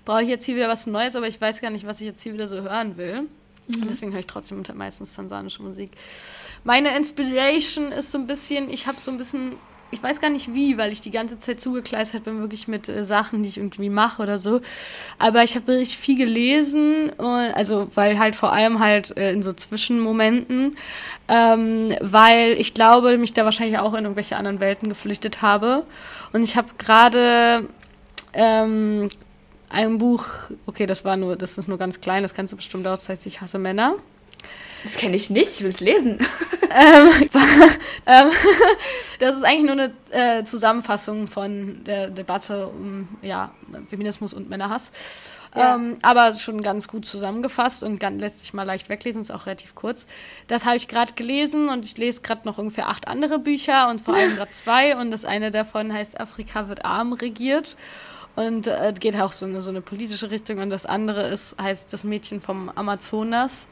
[0.04, 2.22] brauche ich jetzt hier wieder was Neues, aber ich weiß gar nicht, was ich jetzt
[2.22, 3.22] hier wieder so hören will.
[3.22, 3.82] Mhm.
[3.82, 5.90] Und deswegen höre ich trotzdem meistens tansanische Musik.
[6.64, 9.56] Meine Inspiration ist so ein bisschen, ich habe so ein bisschen
[9.90, 13.04] ich weiß gar nicht wie, weil ich die ganze Zeit zugekleistert bin, wirklich mit äh,
[13.04, 14.60] Sachen, die ich irgendwie mache oder so.
[15.18, 19.42] Aber ich habe richtig viel gelesen, äh, also weil halt vor allem halt äh, in
[19.42, 20.76] so Zwischenmomenten,
[21.28, 25.84] ähm, weil ich glaube, mich da wahrscheinlich auch in irgendwelche anderen Welten geflüchtet habe.
[26.32, 27.68] Und ich habe gerade
[28.32, 29.08] ähm,
[29.68, 30.26] ein Buch,
[30.66, 33.08] okay, das war nur, das ist nur ganz klein, das kannst du bestimmt auch, das
[33.08, 33.96] heißt, ich hasse Männer.
[34.82, 36.18] Das kenne ich nicht, ich will es lesen.
[36.70, 37.10] ähm,
[38.06, 38.30] ähm,
[39.18, 43.52] das ist eigentlich nur eine äh, Zusammenfassung von der Debatte um ja,
[43.88, 44.92] Feminismus und Männerhass.
[45.54, 45.74] Ja.
[45.74, 49.46] Ähm, aber schon ganz gut zusammengefasst und ganz, lässt sich mal leicht weglesen, ist auch
[49.46, 50.06] relativ kurz.
[50.46, 54.00] Das habe ich gerade gelesen und ich lese gerade noch ungefähr acht andere Bücher und
[54.00, 54.96] vor allem gerade zwei.
[54.96, 57.76] Und das eine davon heißt Afrika wird arm regiert
[58.36, 60.58] und äh, geht auch so eine, so eine politische Richtung.
[60.58, 63.66] Und das andere ist, heißt das Mädchen vom Amazonas.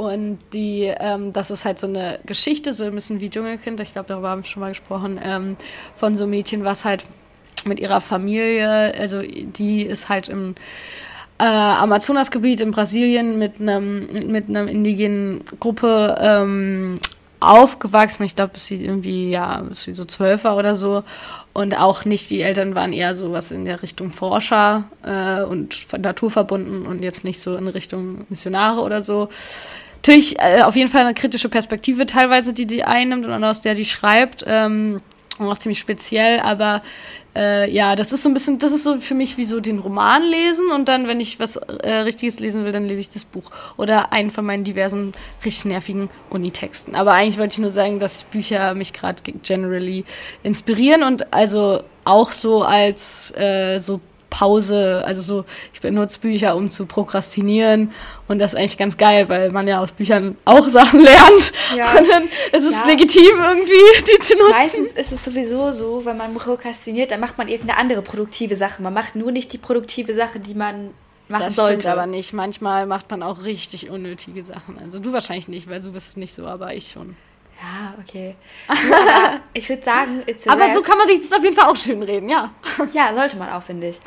[0.00, 3.92] Und die, ähm, das ist halt so eine Geschichte, so ein bisschen wie Dschungelkind, ich
[3.92, 5.58] glaube, darüber haben wir schon mal gesprochen, ähm,
[5.94, 7.04] von so einem Mädchen, was halt
[7.66, 10.54] mit ihrer Familie, also die ist halt im
[11.38, 16.98] äh, Amazonasgebiet in Brasilien mit einem mit einer indigenen Gruppe ähm,
[17.40, 18.24] aufgewachsen.
[18.24, 21.02] Ich glaube, bis sie irgendwie, ja, bis sie so zwölf war oder so.
[21.52, 25.76] Und auch nicht, die Eltern waren eher so was in der Richtung Forscher äh, und
[25.98, 29.28] naturverbunden und jetzt nicht so in Richtung Missionare oder so
[30.00, 33.74] natürlich äh, auf jeden Fall eine kritische Perspektive teilweise, die die einnimmt und aus der
[33.74, 34.44] die schreibt.
[34.46, 35.00] Ähm,
[35.38, 36.82] und auch ziemlich speziell, aber
[37.34, 39.78] äh, ja, das ist so ein bisschen, das ist so für mich wie so den
[39.78, 43.24] Roman lesen und dann, wenn ich was äh, Richtiges lesen will, dann lese ich das
[43.24, 45.12] Buch oder einen von meinen diversen
[45.44, 46.94] richtig nervigen Unitexten.
[46.94, 50.04] Aber eigentlich wollte ich nur sagen, dass Bücher mich gerade generally
[50.42, 55.44] inspirieren und also auch so als äh, so Pause, also so,
[55.74, 57.92] ich benutze Bücher, um zu prokrastinieren
[58.28, 61.98] und das ist eigentlich ganz geil, weil man ja aus Büchern auch Sachen lernt Ja.
[61.98, 62.86] und dann ist es Ja.
[62.86, 63.72] legitim irgendwie,
[64.14, 64.50] die zu nutzen.
[64.50, 68.80] Meistens ist es sowieso so, wenn man prokrastiniert, dann macht man irgendeine andere produktive Sache.
[68.82, 70.90] Man macht nur nicht die produktive Sache, die man
[71.28, 71.74] machen das sollte.
[71.80, 72.32] stimmt aber nicht.
[72.32, 74.78] Manchmal macht man auch richtig unnötige Sachen.
[74.78, 77.16] Also du wahrscheinlich nicht, weil du bist nicht so, aber ich schon.
[77.60, 78.36] Ja, okay.
[78.68, 80.74] aber ich würde sagen, it's a Aber wrap.
[80.74, 82.52] so kann man sich das auf jeden Fall auch schön reden, ja.
[82.92, 83.98] Ja, sollte man auch, finde ich.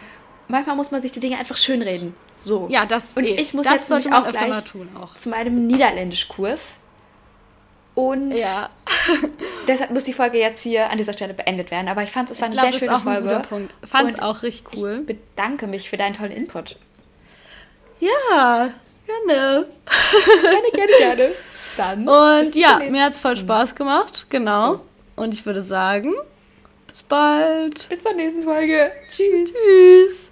[0.47, 2.15] Manchmal muss man sich die Dinge einfach schönreden.
[2.37, 2.67] So.
[2.69, 3.35] Ja, das Und eh.
[3.35, 5.15] ich muss das jetzt sollte nämlich man auch öfter mal gleich tun auch.
[5.15, 6.77] zu meinem Niederländischkurs.
[7.95, 8.69] Und Ja,
[9.67, 11.87] deshalb muss die Folge jetzt hier an dieser Stelle beendet werden.
[11.87, 13.47] Aber ich fand, es war ich eine glaube, sehr schöne auch ein Folge.
[13.47, 13.73] Punkt.
[13.83, 14.99] Fand's Und auch richtig cool.
[15.01, 16.77] Ich bedanke mich für deinen tollen Input.
[17.99, 18.71] Ja,
[19.05, 19.67] gerne.
[20.41, 21.31] Gerne, gerne, gerne.
[21.77, 22.07] Dann.
[22.07, 24.81] Und ja, mir hat's voll Spaß gemacht, genau.
[25.15, 26.13] Und ich würde sagen,
[26.87, 27.87] bis bald.
[27.89, 28.91] Bis zur nächsten Folge.
[29.09, 29.51] Tschüss.
[29.51, 30.22] Tschüss.